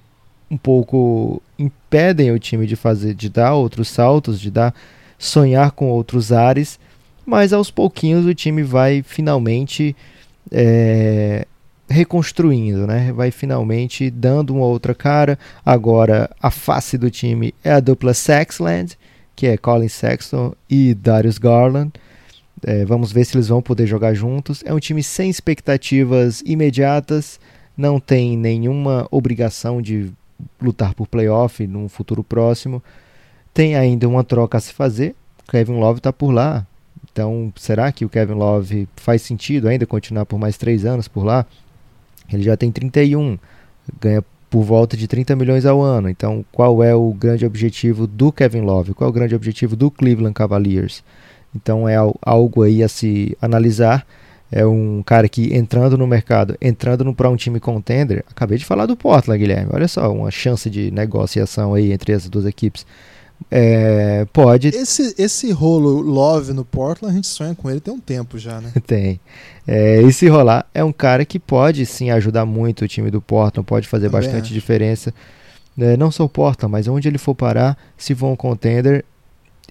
[0.51, 4.75] um pouco impedem o time de fazer, de dar outros saltos, de dar
[5.19, 6.79] sonhar com outros ares
[7.27, 9.95] mas aos pouquinhos o time vai finalmente
[10.51, 11.47] é,
[11.89, 13.13] reconstruindo, né?
[13.13, 15.39] Vai finalmente dando uma outra cara.
[15.65, 18.97] Agora a face do time é a dupla Saxland,
[19.35, 21.93] que é Colin Sexton e Darius Garland.
[22.65, 24.63] É, vamos ver se eles vão poder jogar juntos.
[24.65, 27.39] É um time sem expectativas imediatas,
[27.77, 30.11] não tem nenhuma obrigação de
[30.61, 32.83] lutar por playoff num futuro próximo.
[33.53, 35.15] Tem ainda uma troca a se fazer.
[35.49, 36.67] Kevin Love está por lá.
[37.17, 41.25] Então, será que o Kevin Love faz sentido ainda continuar por mais três anos por
[41.25, 41.47] lá?
[42.31, 43.39] Ele já tem 31,
[43.99, 46.11] ganha por volta de 30 milhões ao ano.
[46.11, 48.93] Então, qual é o grande objetivo do Kevin Love?
[48.93, 51.03] Qual é o grande objetivo do Cleveland Cavaliers?
[51.55, 54.07] Então, é algo aí a se analisar.
[54.53, 58.27] É um cara que entrando no mercado, entrando para um time contender.
[58.31, 59.71] Acabei de falar do Portland, Guilherme.
[59.73, 62.85] Olha só, uma chance de negociação aí entre as duas equipes.
[63.51, 64.69] É, pode.
[64.69, 68.61] Esse, esse rolo Love no Portland, a gente sonha com ele tem um tempo já,
[68.61, 68.73] né?
[68.87, 69.21] tem.
[69.67, 73.67] É, esse rolar é um cara que pode sim ajudar muito o time do Portland,
[73.67, 74.55] pode fazer Também bastante acho.
[74.55, 75.15] diferença.
[75.79, 79.05] É, não só o Portland, mas onde ele for parar, se for um contender,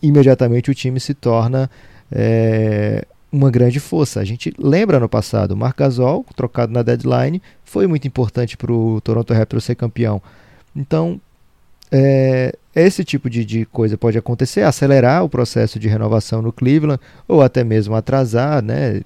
[0.01, 1.70] imediatamente o time se torna
[2.11, 4.20] é, uma grande força.
[4.20, 8.72] A gente lembra no passado, o Marc Gasol, trocado na deadline, foi muito importante para
[8.72, 10.22] o Toronto Raptors ser campeão.
[10.76, 11.20] Então,
[11.91, 16.99] é, esse tipo de, de, coisa pode acontecer, acelerar o processo de renovação no Cleveland,
[17.28, 19.01] ou até mesmo atrasar, né?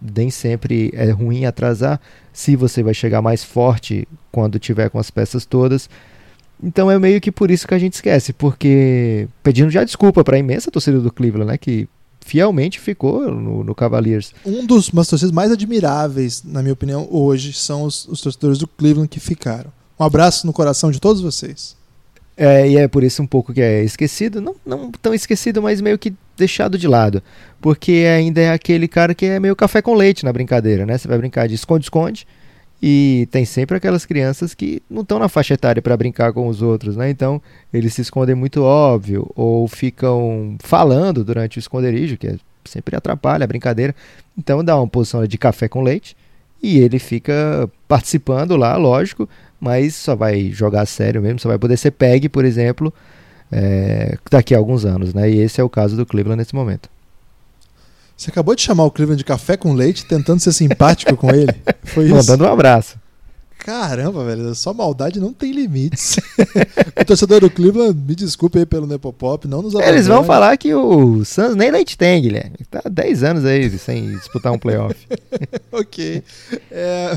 [0.00, 2.00] Nem sempre é ruim atrasar,
[2.32, 5.88] se você vai chegar mais forte quando tiver com as peças todas.
[6.60, 10.36] Então é meio que por isso que a gente esquece, porque pedindo já desculpa para
[10.36, 11.58] a imensa torcida do Cleveland, né?
[11.58, 11.88] Que
[12.24, 14.32] fielmente ficou no, no Cavaliers.
[14.44, 18.66] Um dos umas torcidas mais admiráveis, na minha opinião, hoje são os, os torcedores do
[18.66, 19.72] Cleveland que ficaram.
[19.98, 21.76] Um abraço no coração de todos vocês.
[22.36, 25.80] É, e é por isso um pouco que é esquecido, não, não tão esquecido, mas
[25.80, 27.22] meio que deixado de lado.
[27.60, 30.96] Porque ainda é aquele cara que é meio café com leite na brincadeira, né?
[30.96, 32.26] Você vai brincar de esconde-esconde
[32.82, 36.62] e tem sempre aquelas crianças que não estão na faixa etária para brincar com os
[36.62, 37.10] outros, né?
[37.10, 37.40] Então
[37.72, 43.44] eles se escondem muito óbvio ou ficam falando durante o esconderijo, que é, sempre atrapalha
[43.44, 43.94] a brincadeira.
[44.36, 46.16] Então dá uma posição de café com leite
[46.62, 49.28] e ele fica participando lá, lógico,
[49.60, 52.92] mas só vai jogar sério mesmo, só vai poder ser PEG, por exemplo,
[53.50, 55.30] é, daqui a alguns anos, né?
[55.30, 56.88] E esse é o caso do Cleveland nesse momento.
[58.16, 61.52] Você acabou de chamar o Cleveland de café com leite, tentando ser simpático com ele?
[61.82, 62.14] Foi isso?
[62.14, 63.01] Mandando um abraço.
[63.64, 66.16] Caramba, velho, só maldade não tem limites.
[67.00, 69.94] o torcedor do Cleveland, me desculpe aí pelo Nepopop, não nos abandone.
[69.94, 72.56] Eles vão falar que o Suns nem leite tem, Guilherme.
[72.68, 74.96] Tá 10 anos aí sem disputar um playoff.
[75.70, 76.24] ok.
[76.72, 77.16] É,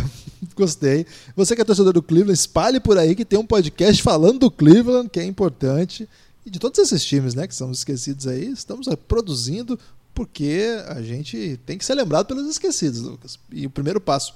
[0.56, 1.08] gostei.
[1.36, 4.52] Você que é torcedor do Cleveland, espalhe por aí que tem um podcast falando do
[4.52, 6.08] Cleveland, que é importante.
[6.46, 9.80] E de todos esses times, né, que são esquecidos aí, estamos produzindo
[10.14, 13.40] porque a gente tem que ser lembrado pelos esquecidos, Lucas.
[13.52, 14.36] E o primeiro passo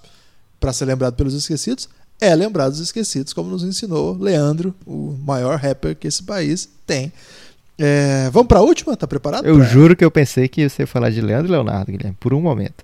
[0.59, 1.89] para ser lembrado pelos esquecidos
[2.21, 7.11] é lembrar dos esquecidos, como nos ensinou Leandro, o maior rapper que esse país tem.
[7.77, 8.95] É, vamos para a última?
[8.97, 9.45] Tá preparado?
[9.45, 9.65] Eu pra...
[9.65, 12.41] juro que eu pensei que você ia falar de Leandro e Leonardo, Guilherme, por um
[12.41, 12.83] momento.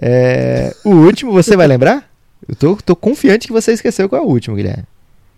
[0.00, 2.10] É, o último você vai lembrar?
[2.48, 4.84] Eu tô, tô confiante que você esqueceu qual é o último, Guilherme.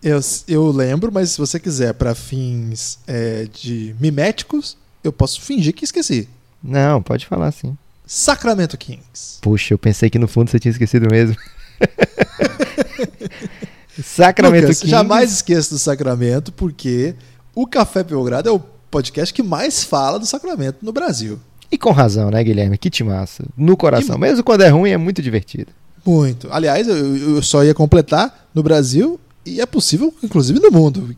[0.00, 5.74] Eu, eu lembro, mas se você quiser para fins é, de miméticos, eu posso fingir
[5.74, 6.28] que esqueci.
[6.62, 7.76] Não, pode falar sim.
[8.06, 9.38] Sacramento Kings.
[9.40, 11.36] Puxa, eu pensei que no fundo você tinha esquecido mesmo.
[14.02, 14.90] Sacramento Lucas, Kings.
[14.90, 17.14] Jamais esqueça do Sacramento, porque
[17.54, 18.60] o Café Belgrado é o
[18.90, 21.38] podcast que mais fala do Sacramento no Brasil.
[21.70, 22.76] E com razão, né, Guilherme?
[22.76, 23.44] Que massa.
[23.56, 24.16] No coração.
[24.16, 24.18] E...
[24.18, 25.72] Mesmo quando é ruim, é muito divertido.
[26.04, 26.48] Muito.
[26.50, 31.14] Aliás, eu, eu só ia completar no Brasil e é possível, inclusive, no mundo.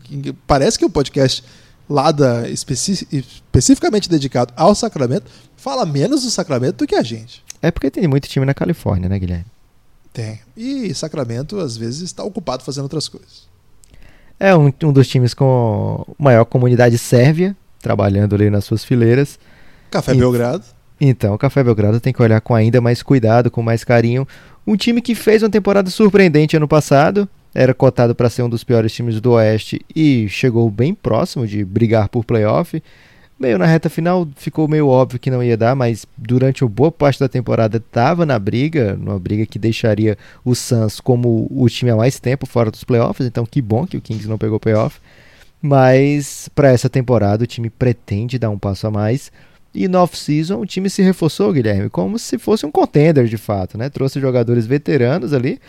[0.47, 1.43] Parece que o podcast
[1.89, 7.43] lá da, especi especificamente dedicado ao Sacramento fala menos do Sacramento do que a gente.
[7.61, 9.45] É porque tem muito time na Califórnia, né, Guilherme?
[10.15, 10.39] Tem.
[10.55, 13.49] E Sacramento, às vezes, está ocupado fazendo outras coisas.
[14.39, 19.37] É um, um dos times com maior comunidade sérvia, trabalhando ali nas suas fileiras.
[19.91, 20.63] Café e, Belgrado.
[21.01, 24.25] Então, o Café Belgrado tem que olhar com ainda mais cuidado, com mais carinho.
[24.65, 28.63] Um time que fez uma temporada surpreendente ano passado, era cotado para ser um dos
[28.63, 32.81] piores times do Oeste e chegou bem próximo de brigar por playoff.
[33.37, 36.89] Meio na reta final ficou meio óbvio que não ia dar, mas durante uma boa
[36.89, 41.91] parte da temporada estava na briga, numa briga que deixaria o Suns como o time
[41.91, 45.01] há mais tempo fora dos playoffs, então que bom que o Kings não pegou playoff.
[45.61, 49.31] Mas para essa temporada o time pretende dar um passo a mais.
[49.73, 53.77] E no off-season o time se reforçou, Guilherme, como se fosse um contender de fato,
[53.77, 53.89] né?
[53.89, 55.59] Trouxe jogadores veteranos ali,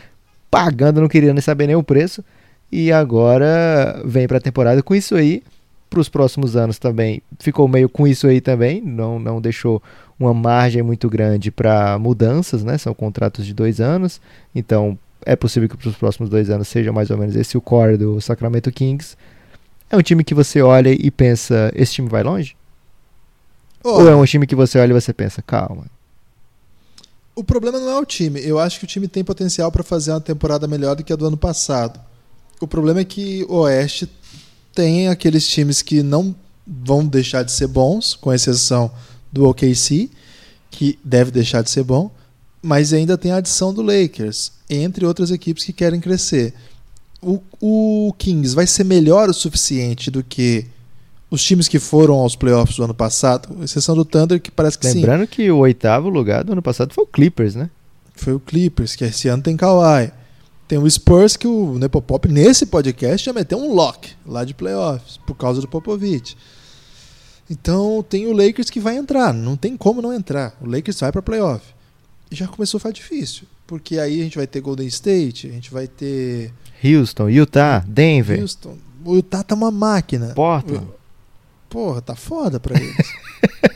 [0.49, 2.23] pagando, não queria nem saber nem o preço.
[2.71, 5.43] E agora vem para a temporada com isso aí.
[5.89, 8.81] Para os próximos anos também ficou meio com isso aí também.
[8.81, 9.81] Não, não deixou
[10.19, 12.77] uma margem muito grande para mudanças, né?
[12.77, 14.19] São contratos de dois anos.
[14.53, 17.61] Então é possível que para os próximos dois anos seja mais ou menos esse o
[17.61, 19.15] core do Sacramento Kings.
[19.89, 22.55] É um time que você olha e pensa, esse time vai longe?
[23.83, 25.85] Oh, Ou é um time que você olha e você pensa, calma.
[27.35, 28.41] O problema não é o time.
[28.43, 31.15] Eu acho que o time tem potencial para fazer uma temporada melhor do que a
[31.15, 31.99] do ano passado.
[32.59, 34.09] O problema é que o Oeste
[34.77, 36.35] tem aqueles times que não
[36.67, 38.91] vão deixar de ser bons, com exceção
[39.33, 40.07] do OKC,
[40.69, 42.11] que deve deixar de ser bom,
[42.61, 46.53] mas ainda tem a adição do Lakers, entre outras equipes que querem crescer.
[47.19, 50.67] O, o Kings vai ser melhor o suficiente do que
[51.31, 54.77] os times que foram aos playoffs do ano passado, com exceção do Thunder, que parece
[54.77, 54.99] que sim.
[54.99, 57.67] Lembrando que o oitavo lugar do ano passado foi o Clippers, né?
[58.13, 60.11] Foi o Clippers, que esse ano tem Kawhi.
[60.67, 65.17] Tem o Spurs, que o Nepopop, nesse podcast, já meteu um lock lá de playoffs,
[65.25, 66.35] por causa do Popovich.
[67.49, 70.57] Então tem o Lakers que vai entrar, não tem como não entrar.
[70.61, 71.63] O Lakers vai para playoff.
[72.29, 75.51] E já começou a ficar difícil, porque aí a gente vai ter Golden State, a
[75.51, 76.51] gente vai ter
[76.83, 78.77] Houston, Utah, Denver, Houston.
[79.05, 80.33] O Utah tá uma máquina.
[80.35, 80.85] Portland.
[81.69, 83.13] Porra, tá foda pra eles.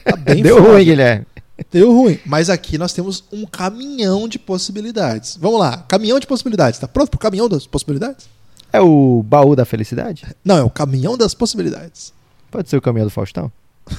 [0.04, 0.72] tá bem Deu foda.
[0.74, 1.26] ruim, Guilherme.
[1.72, 2.20] Deu ruim.
[2.26, 5.38] Mas aqui nós temos um caminhão de possibilidades.
[5.40, 6.80] Vamos lá, caminhão de possibilidades.
[6.80, 8.28] Tá pronto pro caminhão das possibilidades?
[8.74, 10.24] É o baú da felicidade?
[10.46, 12.14] Não, é o caminhão das possibilidades.
[12.50, 13.52] Pode ser o caminhão do Faustão?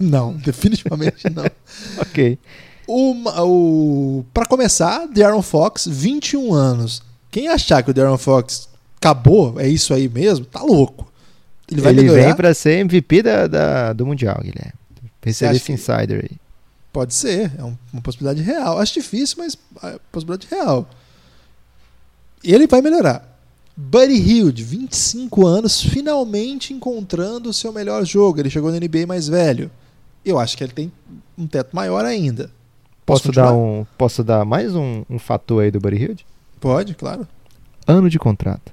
[0.00, 1.44] Não, definitivamente não.
[2.00, 2.38] Ok.
[2.86, 7.02] O, o, pra começar, Darren Fox, 21 anos.
[7.30, 11.10] Quem achar que o Darren Fox acabou, é isso aí mesmo, tá louco.
[11.70, 12.24] Ele vai Ele melhorar?
[12.26, 14.72] vem pra ser MVP da, da- do Mundial, Guilherme.
[15.20, 16.36] Pensei acha esse que- insider aí.
[16.98, 18.76] Pode ser, é um- uma possibilidade real.
[18.80, 20.84] Acho difícil, mas é possibilidade real.
[22.42, 23.38] Ele vai melhorar.
[23.76, 28.40] Buddy Hield, 25 anos, finalmente encontrando o seu melhor jogo.
[28.40, 29.70] Ele chegou no NBA mais velho.
[30.24, 30.92] Eu acho que ele tem
[31.38, 32.50] um teto maior ainda.
[33.06, 33.46] Posso, continuar?
[33.46, 36.26] dar um, posso dar mais um, um fator aí do Buddy Hield?
[36.58, 37.28] Pode, claro.
[37.86, 38.72] Ano de contrato.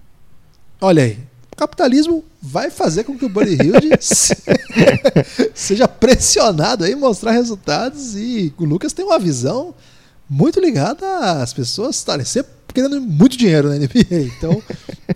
[0.82, 1.20] Olha aí.
[1.56, 4.36] O capitalismo vai fazer com que o Buddy Hield se-
[5.56, 9.74] seja pressionado aí mostrar resultados e o Lucas tem uma visão
[10.30, 14.34] muito ligada às pessoas estarem sempre querendo muito dinheiro na NBA.
[14.38, 14.62] Então,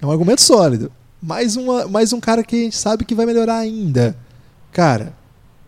[0.02, 0.90] é um argumento sólido.
[1.22, 4.16] Mais, uma, mais um cara que a gente sabe que vai melhorar ainda.
[4.72, 5.14] Cara,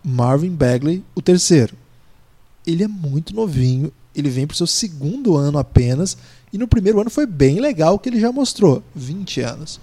[0.02, 1.76] Marvin Bagley, o terceiro.
[2.66, 6.16] Ele é muito novinho, ele vem pro seu segundo ano apenas,
[6.54, 9.82] e no primeiro ano foi bem legal o que ele já mostrou, 20 anos.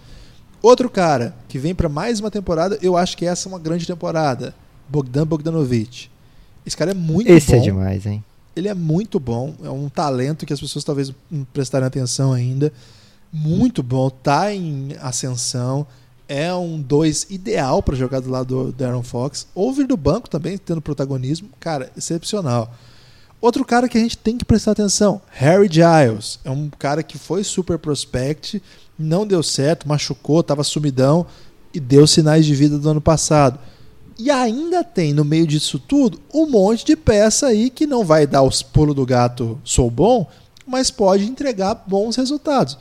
[0.61, 3.87] Outro cara que vem para mais uma temporada, eu acho que essa é uma grande
[3.87, 4.55] temporada,
[4.89, 6.11] Bogdan Bogdanovic.
[6.67, 7.57] Esse cara é muito Esse bom.
[7.57, 8.25] é demais, hein?
[8.57, 12.73] Ele é muito bom, é um talento que as pessoas talvez não prestarem atenção ainda.
[13.33, 15.87] Muito bom, tá em ascensão.
[16.29, 19.47] É um 2 ideal para jogar do lado do Aaron Fox.
[19.55, 21.49] Ou vir do banco também, tendo protagonismo.
[21.61, 22.75] Cara, excepcional.
[23.41, 26.41] Outro cara que a gente tem que prestar atenção, Harry Giles.
[26.45, 28.61] É um cara que foi super prospect,
[28.99, 31.27] não deu certo, machucou, tava sumidão
[31.73, 33.59] e deu sinais de vida do ano passado.
[34.19, 38.27] E ainda tem no meio disso tudo um monte de peça aí que não vai
[38.27, 40.27] dar os pulos do gato, sou bom,
[40.67, 42.77] mas pode entregar bons resultados.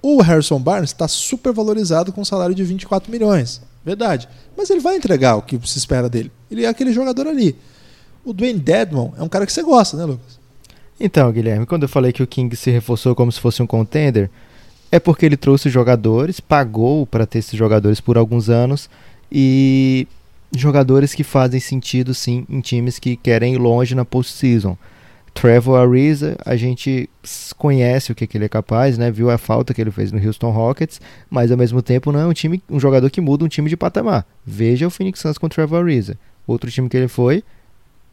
[0.00, 4.28] O Harrison Barnes está super valorizado com um salário de 24 milhões, verdade.
[4.56, 6.30] Mas ele vai entregar o que se espera dele.
[6.50, 7.56] Ele é aquele jogador ali.
[8.24, 10.40] O Dwayne Dedmon é um cara que você gosta, né, Lucas?
[10.98, 14.30] Então, Guilherme, quando eu falei que o King se reforçou como se fosse um contender,
[14.92, 18.90] é porque ele trouxe jogadores, pagou para ter esses jogadores por alguns anos
[19.30, 20.06] e
[20.54, 24.76] jogadores que fazem sentido sim em times que querem ir longe na postseason.
[25.32, 27.08] Trevor Ariza, a gente
[27.56, 29.10] conhece o que, que ele é capaz, né?
[29.10, 32.26] Viu a falta que ele fez no Houston Rockets, mas ao mesmo tempo não é
[32.26, 34.26] um time, um jogador que muda um time de patamar.
[34.44, 36.18] Veja o Phoenix Suns com Trevor Ariza.
[36.46, 37.42] Outro time que ele foi,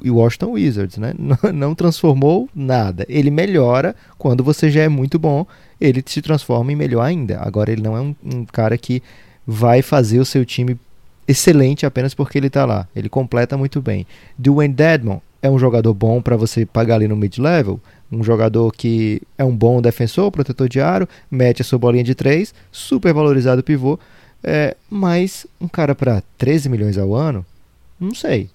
[0.04, 1.14] e o Washington Wizards, né?
[1.54, 3.06] Não, transformou nada.
[3.10, 5.46] Ele melhora quando você já é muito bom,
[5.80, 7.40] ele se transforma em melhor ainda.
[7.42, 9.02] Agora ele não é um, um cara que
[9.46, 10.78] vai fazer o seu time
[11.28, 12.88] excelente apenas porque ele está lá.
[12.96, 14.06] Ele completa muito bem.
[14.38, 17.80] Dwayne Dedmon é um jogador bom para você pagar ali no mid-level,
[18.12, 22.16] um jogador que é um bom defensor, protetor de aro, mete a sua bolinha de
[22.16, 23.98] três, super valorizado pivô,
[24.44, 27.46] é, mas um cara para 13 milhões ao ano,
[28.00, 28.50] não sei.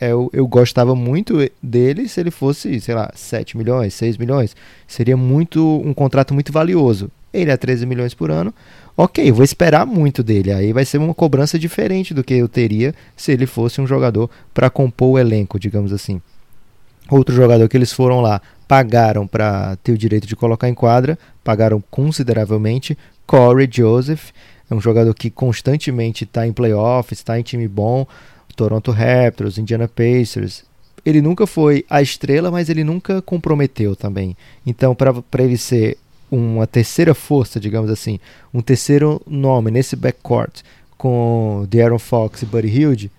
[0.00, 4.56] É, Eu, eu gostava muito dele se ele fosse, sei lá, 7 milhões, 6 milhões.
[4.86, 7.10] Seria muito um contrato muito valioso.
[7.32, 8.54] Ele é 13 milhões por ano.
[8.96, 10.52] Ok, vou esperar muito dele.
[10.52, 14.30] Aí vai ser uma cobrança diferente do que eu teria se ele fosse um jogador
[14.52, 16.20] para compor o elenco, digamos assim.
[17.10, 21.18] Outro jogador que eles foram lá, pagaram para ter o direito de colocar em quadra,
[21.42, 22.96] pagaram consideravelmente.
[23.26, 24.30] Corey Joseph,
[24.70, 28.06] é um jogador que constantemente está em playoffs, está em time bom.
[28.54, 30.64] Toronto Raptors, Indiana Pacers.
[31.04, 34.36] Ele nunca foi a estrela, mas ele nunca comprometeu também.
[34.66, 35.98] Então, para ele ser
[36.30, 38.18] uma terceira força, digamos assim,
[38.52, 40.62] um terceiro nome nesse backcourt
[40.96, 43.10] com De'Aaron Fox e Buddy Hield,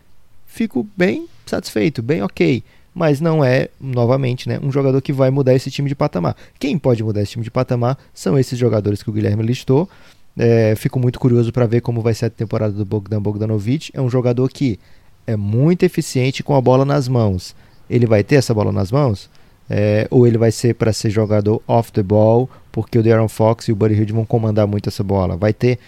[0.48, 2.64] fico bem satisfeito, bem ok.
[2.94, 6.36] Mas não é, novamente, né, um jogador que vai mudar esse time de patamar.
[6.58, 9.90] Quem pode mudar esse time de patamar são esses jogadores que o Guilherme listou.
[10.38, 13.92] É, fico muito curioso para ver como vai ser a temporada do Bogdan Bogdanovic.
[13.94, 14.80] É um jogador que
[15.28, 17.56] é muito eficiente com a bola nas mãos.
[17.90, 19.30] Ele vai ter essa bola nas mãos?
[19.70, 23.68] É, ou ele vai ser para ser jogador off the ball, porque o De'Aaron Fox
[23.68, 25.36] e o Buddy Hield vão comandar muito essa bola.
[25.36, 25.80] Vai ter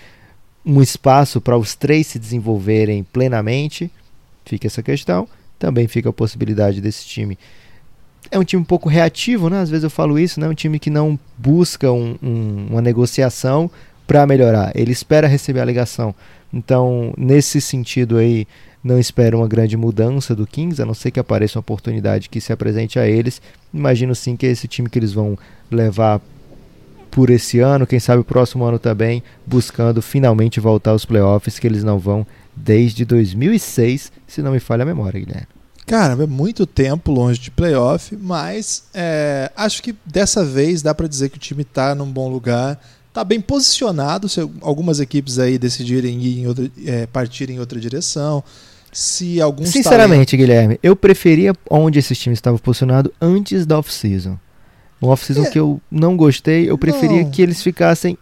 [0.65, 3.91] um espaço para os três se desenvolverem plenamente?
[4.45, 5.27] Fica essa questão.
[5.59, 7.37] Também fica a possibilidade desse time.
[8.29, 9.61] É um time um pouco reativo, né?
[9.61, 10.47] Às vezes eu falo isso, né?
[10.47, 13.69] Um time que não busca um, um, uma negociação
[14.05, 14.71] para melhorar.
[14.75, 16.13] Ele espera receber a ligação.
[16.53, 18.47] Então, nesse sentido aí,
[18.83, 22.39] não espero uma grande mudança do Kings, a não ser que apareça uma oportunidade que
[22.39, 23.41] se apresente a eles.
[23.73, 25.37] Imagino sim que é esse time que eles vão
[25.69, 26.21] levar
[27.11, 31.65] por esse ano, quem sabe o próximo ano também, buscando finalmente voltar aos playoffs, que
[31.65, 32.25] eles não vão
[32.55, 35.47] desde 2006, se não me falha a memória, Guilherme.
[35.87, 41.07] Cara, é muito tempo longe de playoff, mas é, acho que dessa vez dá para
[41.07, 42.77] dizer que o time está num bom lugar,
[43.17, 44.29] está bem posicionado.
[44.29, 48.43] Se algumas equipes aí decidirem ir em outra, é, partir em outra direção,
[48.91, 50.33] se alguns Sinceramente, talentos...
[50.33, 54.37] Guilherme, eu preferia onde esses times estavam posicionados antes da off-season.
[55.01, 55.49] Um off-season é.
[55.49, 57.31] que eu não gostei, eu preferia não.
[57.31, 58.17] que eles ficassem,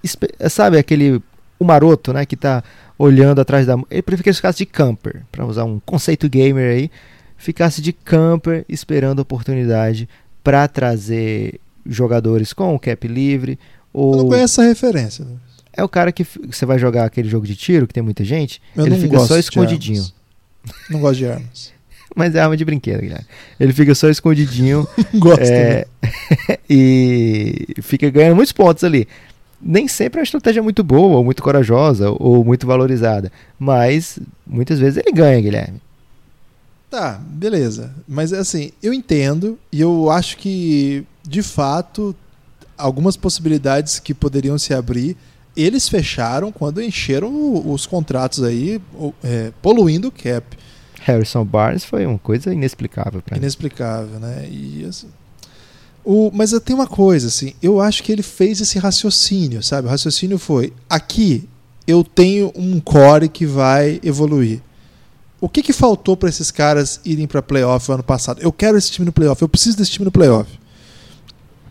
[0.50, 1.22] sabe, aquele
[1.58, 2.62] o maroto, né, que tá
[2.98, 6.76] olhando atrás da, eu preferia que eles ficassem de camper, para usar um conceito gamer
[6.76, 6.92] aí,
[7.38, 10.10] ficasse de camper esperando a oportunidade
[10.44, 13.58] para trazer jogadores com o cap livre
[13.96, 15.26] ou Eu não conheço essa referência.
[15.72, 18.62] É o cara que você vai jogar aquele jogo de tiro que tem muita gente,
[18.76, 20.06] eu ele fica só escondidinho.
[20.90, 21.74] Não gosto de armas.
[22.14, 23.26] Mas é arma de brinquedo, Guilherme.
[23.60, 24.88] Ele fica só escondidinho.
[25.16, 25.42] Gosto.
[25.42, 25.86] É,
[26.70, 29.08] e fica ganhando muitos pontos ali.
[29.62, 33.32] Nem sempre é uma estratégia muito boa, ou muito corajosa, ou muito valorizada.
[33.60, 35.82] Mas muitas vezes ele ganha, Guilherme.
[36.90, 37.94] Tá, beleza.
[38.08, 42.16] Mas assim, eu entendo e eu acho que, de fato,
[42.78, 45.16] algumas possibilidades que poderiam se abrir,
[45.56, 48.82] eles fecharam quando encheram os contratos aí,
[49.24, 50.58] é, poluindo o cap.
[51.02, 54.48] Harrison Barnes foi uma coisa inexplicável para Inexplicável, né?
[54.50, 55.08] E assim,
[56.04, 59.88] o, mas tem uma coisa, assim, eu acho que ele fez esse raciocínio, sabe?
[59.88, 61.48] O raciocínio foi: aqui
[61.88, 64.62] eu tenho um core que vai evoluir.
[65.40, 68.42] O que, que faltou para esses caras irem para playoff ano passado?
[68.42, 70.50] Eu quero esse time no playoff, eu preciso desse time no playoff.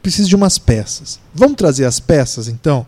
[0.04, 1.18] Preciso de umas peças.
[1.34, 2.86] Vamos trazer as peças, então?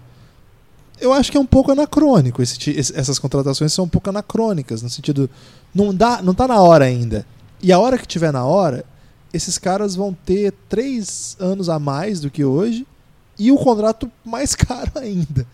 [1.01, 2.43] eu acho que é um pouco anacrônico.
[2.43, 5.29] Esse, essas contratações são um pouco anacrônicas, no sentido.
[5.75, 7.27] Não, dá, não tá na hora ainda.
[7.63, 8.85] E a hora que tiver na hora,
[9.33, 12.87] esses caras vão ter três anos a mais do que hoje
[13.39, 15.47] e o contrato mais caro ainda.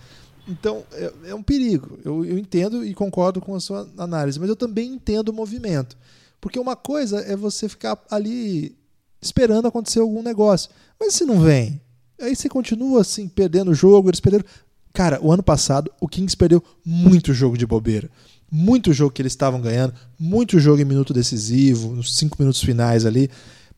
[0.47, 1.99] Então, é, é um perigo.
[2.05, 5.97] Eu, eu entendo e concordo com a sua análise, mas eu também entendo o movimento.
[6.41, 8.75] Porque uma coisa é você ficar ali
[9.23, 10.69] esperando acontecer algum negócio.
[10.99, 11.81] Mas se não vem,
[12.21, 14.45] aí você continua assim, perdendo o jogo, eles perderam.
[14.93, 18.11] Cara, o ano passado o Kings perdeu muito jogo de bobeira.
[18.51, 23.07] Muito jogo que eles estavam ganhando, muito jogo em minuto decisivo, nos cinco minutos finais
[23.07, 23.31] ali.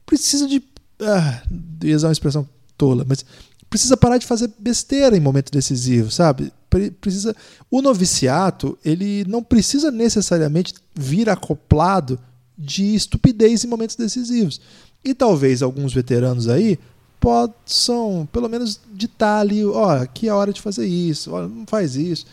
[0.04, 0.60] Precisa de.
[1.00, 1.42] Ah,
[1.84, 3.24] ia usar uma expressão tola, mas
[3.70, 6.52] precisa parar de fazer besteira em momento decisivo, sabe?
[7.00, 7.36] Precisa.
[7.70, 12.18] O noviciato, ele não precisa necessariamente vir acoplado
[12.58, 14.60] de estupidez em momentos decisivos.
[15.04, 16.78] E talvez alguns veteranos aí
[17.20, 21.66] possam, pelo menos, ditar ali, ó, aqui é a hora de fazer isso, ó, não
[21.66, 22.26] faz isso.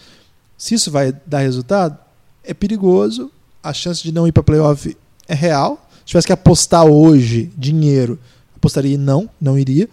[0.58, 1.98] Se isso vai dar resultado,
[2.44, 3.32] é perigoso,
[3.64, 4.96] a chance de não ir para playoff
[5.28, 5.88] é real.
[6.00, 8.20] Se tivesse que apostar hoje dinheiro,
[8.56, 9.90] apostaria não, não iria,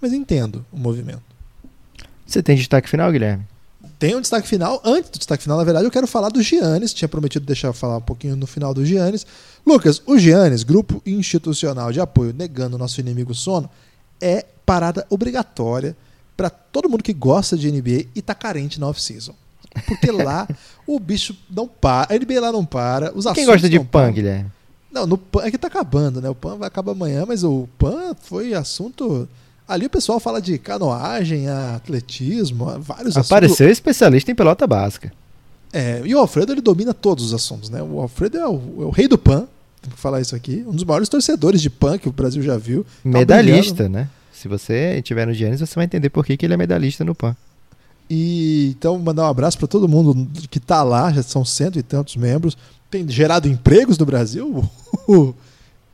[0.00, 1.22] mas entendo o movimento.
[2.26, 3.44] Você tem destaque final, Guilherme?
[4.00, 4.80] Tem um destaque final.
[4.82, 6.94] Antes do destaque final, na verdade, eu quero falar do Giannis.
[6.94, 9.26] Tinha prometido deixar eu falar um pouquinho no final do Giannis.
[9.64, 13.68] Lucas, o Giannis, grupo institucional de apoio negando o nosso inimigo sono,
[14.18, 15.94] é parada obrigatória
[16.34, 19.34] para todo mundo que gosta de NBA e tá carente na off-season.
[19.86, 20.48] Porque lá
[20.86, 24.50] o bicho não para, a NBA lá não para, os Quem gosta de PAN, Guilherme?
[24.90, 26.30] Não, no PAN é que tá acabando, né?
[26.30, 29.28] O PAN vai acabar amanhã, mas o PAN foi assunto.
[29.70, 33.30] Ali o pessoal fala de canoagem, atletismo, vários Apareceu assuntos.
[33.30, 35.12] Apareceu especialista em pelota básica.
[35.72, 37.80] É, e o Alfredo ele domina todos os assuntos, né?
[37.80, 39.46] O Alfredo é o, é o rei do PAN,
[39.80, 40.64] tem que falar isso aqui.
[40.66, 42.82] Um dos maiores torcedores de PAN que o Brasil já viu.
[42.82, 44.08] Tá Medalhista, né?
[44.32, 47.14] Se você estiver no Giannis, você vai entender por que, que ele é medalhista no
[47.14, 47.36] PAN.
[48.08, 51.82] E então mandar um abraço para todo mundo que está lá, já são cento e
[51.82, 52.58] tantos membros.
[52.90, 54.68] Tem gerado empregos no Brasil.
[55.06, 55.32] o,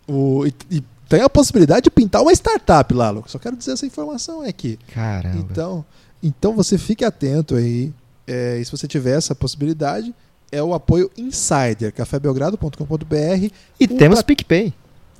[0.08, 3.32] o, e, e, tem a possibilidade de pintar uma startup lá, Lucas.
[3.32, 4.78] Só quero dizer essa informação aqui.
[4.92, 5.38] Caramba.
[5.38, 5.84] Então,
[6.22, 7.92] Então você fique atento aí.
[8.26, 10.12] É, e se você tiver essa possibilidade,
[10.50, 13.50] é o apoio Insider, cafébelgrado.com.br.
[13.78, 14.74] E temos PicPay.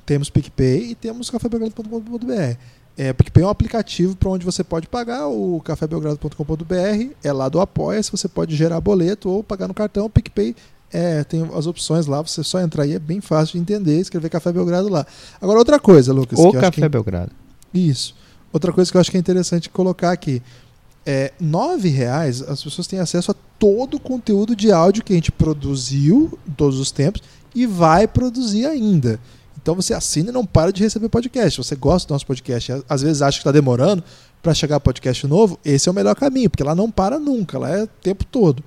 [0.05, 2.57] Temos PicPay e temos cafébelgrado.com.br.
[2.97, 7.61] É, PicPay é um aplicativo para onde você pode pagar o cafébelgrado.com.br, é lá do
[7.61, 10.55] Apoia, se você pode gerar boleto ou pagar no cartão, o PicPay
[10.91, 14.29] é, tem as opções lá, você só entrar aí, é bem fácil de entender, escrever
[14.29, 15.05] Café Belgrado lá.
[15.41, 16.39] Agora, outra coisa, Lucas.
[16.39, 16.89] O Café é...
[16.89, 17.31] Belgrado.
[17.73, 18.15] Isso.
[18.51, 20.41] Outra coisa que eu acho que é interessante colocar aqui.
[21.05, 25.15] É, nove reais, as pessoas têm acesso a todo o conteúdo de áudio que a
[25.15, 27.21] gente produziu em todos os tempos
[27.55, 29.19] e vai produzir ainda.
[29.61, 31.57] Então você assina e não para de receber podcast.
[31.63, 34.03] Você gosta do nosso podcast, às vezes acha que está demorando
[34.41, 37.69] para chegar podcast novo, esse é o melhor caminho, porque lá não para nunca, lá
[37.69, 38.63] é o tempo todo.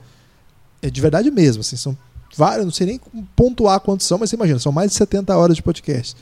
[0.82, 1.96] É de verdade mesmo, assim, são
[2.36, 3.00] várias, não sei nem
[3.34, 6.16] pontuar quantos são, mas você imagina, são mais de 70 horas de podcast.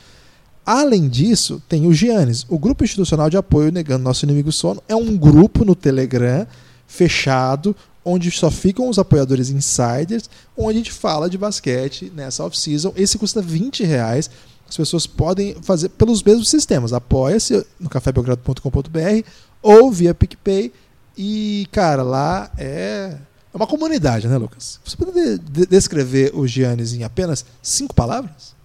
[0.65, 4.83] Além disso, tem o Giannis, o Grupo Institucional de Apoio Negando Nosso Inimigo Sono.
[4.87, 6.45] É um grupo no Telegram,
[6.85, 12.93] fechado, onde só ficam os apoiadores insiders, onde a gente fala de basquete nessa off-season.
[12.95, 14.29] Esse custa 20 reais.
[14.67, 16.93] As pessoas podem fazer pelos mesmos sistemas.
[16.93, 19.27] Apoia-se no cafébelgrado.com.br
[19.61, 20.71] ou via PicPay.
[21.17, 23.17] E, cara, lá é
[23.59, 24.79] uma comunidade, né, Lucas?
[24.85, 28.55] Você poderia de descrever o Giannis em apenas cinco palavras?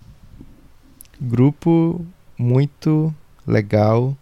[1.21, 2.05] Grupo
[2.39, 3.13] muito
[3.47, 4.17] legal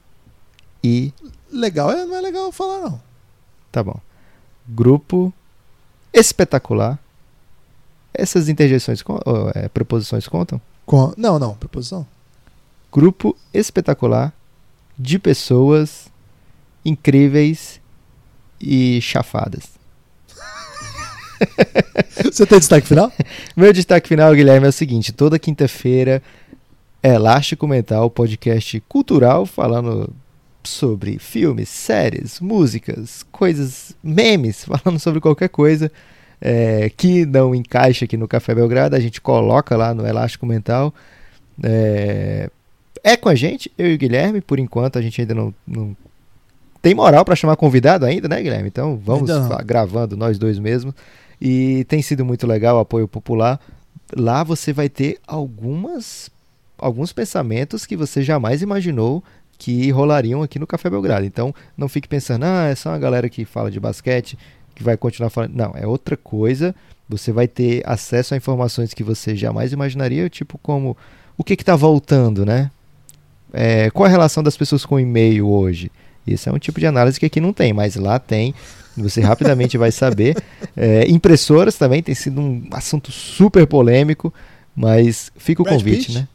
[0.82, 1.12] e.
[1.50, 3.00] Legal é, não é legal falar, não.
[3.70, 4.00] Tá bom.
[4.66, 5.32] Grupo
[6.12, 6.98] espetacular.
[8.14, 9.02] Essas interjeições,
[9.54, 10.60] é, preposições contam?
[10.86, 11.12] Com...
[11.16, 12.06] Não, não, preposição.
[12.90, 14.34] Grupo espetacular
[14.98, 16.10] de pessoas
[16.84, 17.80] incríveis
[18.60, 19.71] e chafadas.
[22.24, 23.12] Você tem destaque final?
[23.56, 26.22] Meu destaque final, Guilherme, é o seguinte: toda quinta-feira,
[27.02, 30.10] Elástico Mental, podcast cultural, falando
[30.64, 35.90] sobre filmes, séries, músicas, coisas, memes, falando sobre qualquer coisa
[36.40, 40.92] é, que não encaixa aqui no Café Belgrado, a gente coloca lá no Elástico Mental.
[41.62, 42.50] É,
[43.04, 45.96] é com a gente, eu e o Guilherme, por enquanto a gente ainda não, não
[46.80, 48.68] tem moral para chamar convidado ainda, né, Guilherme?
[48.68, 49.30] Então vamos
[49.64, 50.92] gravando nós dois mesmo.
[51.44, 53.60] E tem sido muito legal o apoio popular.
[54.16, 56.30] Lá você vai ter algumas
[56.78, 59.24] alguns pensamentos que você jamais imaginou
[59.58, 61.24] que rolariam aqui no Café Belgrado.
[61.26, 64.38] Então, não fique pensando, ah, é só uma galera que fala de basquete
[64.72, 65.54] que vai continuar falando.
[65.54, 66.74] Não, é outra coisa.
[67.08, 70.96] Você vai ter acesso a informações que você jamais imaginaria, tipo como
[71.36, 72.70] o que está voltando, né?
[73.52, 75.90] É, qual a relação das pessoas com e-mail hoje?
[76.26, 78.54] Isso é um tipo de análise que aqui não tem, mas lá tem
[78.96, 80.36] você rapidamente vai saber.
[80.74, 84.32] É, impressoras também tem sido um assunto super polêmico,
[84.74, 86.26] mas fica o Brad convite, né?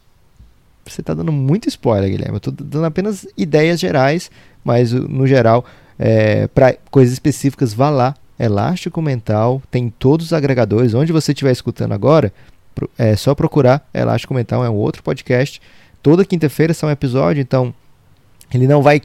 [0.86, 2.36] Você está dando muito spoiler, Guilherme.
[2.36, 4.30] Eu estou dando apenas ideias gerais,
[4.64, 5.66] mas no geral,
[5.98, 8.16] é, para coisas específicas, vá lá.
[8.40, 10.94] Elástico Mental, tem todos os agregadores.
[10.94, 12.32] Onde você estiver escutando agora,
[12.96, 15.60] é só procurar Elástico Mental, é um outro podcast.
[16.04, 17.74] Toda quinta-feira são um episódio, então
[18.54, 19.02] ele não vai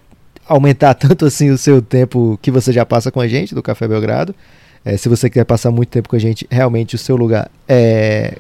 [0.47, 3.87] aumentar tanto assim o seu tempo que você já passa com a gente do Café
[3.87, 4.35] Belgrado.
[4.85, 8.37] É, se você quer passar muito tempo com a gente, realmente o seu lugar é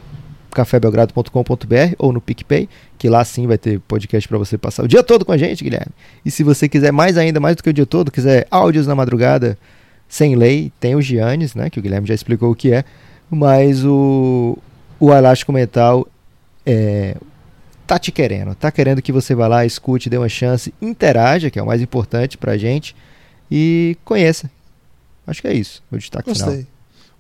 [0.50, 5.03] cafébelgrado.com.br ou no PicPay, que lá sim vai ter podcast para você passar o dia
[5.03, 5.92] todo com a gente, Guilherme.
[6.24, 8.94] E se você quiser mais ainda, mais do que o dia todo, quiser áudios na
[8.94, 9.57] madrugada
[10.09, 12.84] sem lei, tem o Giannis, né, que o Guilherme já explicou o que é,
[13.30, 14.59] mas o,
[15.00, 16.07] o Elástico Mental
[16.66, 17.16] é,
[17.87, 21.59] tá te querendo, tá querendo que você vá lá, escute, dê uma chance, interaja, que
[21.59, 22.95] é o mais importante pra gente,
[23.51, 24.51] e conheça.
[25.26, 26.51] Acho que é isso, o destaque Gostei.
[26.51, 26.66] final.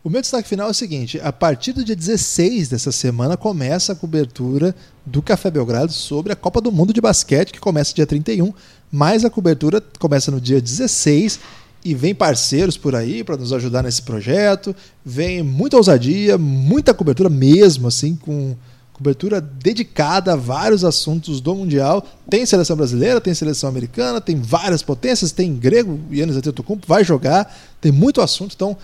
[0.04, 3.92] O meu destaque final é o seguinte: a partir do dia 16 dessa semana começa
[3.92, 4.74] a cobertura
[5.06, 8.52] do Café Belgrado sobre a Copa do Mundo de Basquete, que começa dia 31,
[8.90, 11.38] mas a cobertura começa no dia 16
[11.84, 14.74] e vem parceiros por aí para nos ajudar nesse projeto.
[15.04, 18.56] Vem muita ousadia, muita cobertura mesmo, assim, com
[19.02, 22.06] cobertura dedicada a vários assuntos do Mundial.
[22.30, 27.52] Tem seleção brasileira, tem seleção americana, tem várias potências, tem grego, Yannis Antetokounmpo vai jogar,
[27.80, 28.76] tem muito assunto, então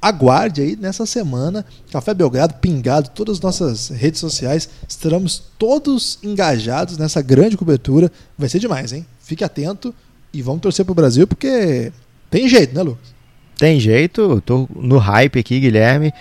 [0.00, 6.96] aguarde aí nessa semana, Café Belgrado, pingado, todas as nossas redes sociais, estaremos todos engajados
[6.96, 9.04] nessa grande cobertura, vai ser demais, hein?
[9.20, 9.92] Fique atento
[10.32, 11.92] e vamos torcer pro Brasil, porque
[12.30, 13.16] tem jeito, né, Lucas?
[13.58, 16.12] Tem jeito, tô no hype aqui, Guilherme.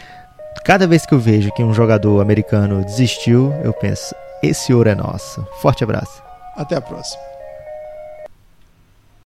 [0.64, 4.95] Cada vez que eu vejo que um jogador americano desistiu, eu penso: esse ouro é
[4.95, 5.45] nosso.
[5.62, 6.24] Forte abraço.
[6.56, 7.35] Até a próxima.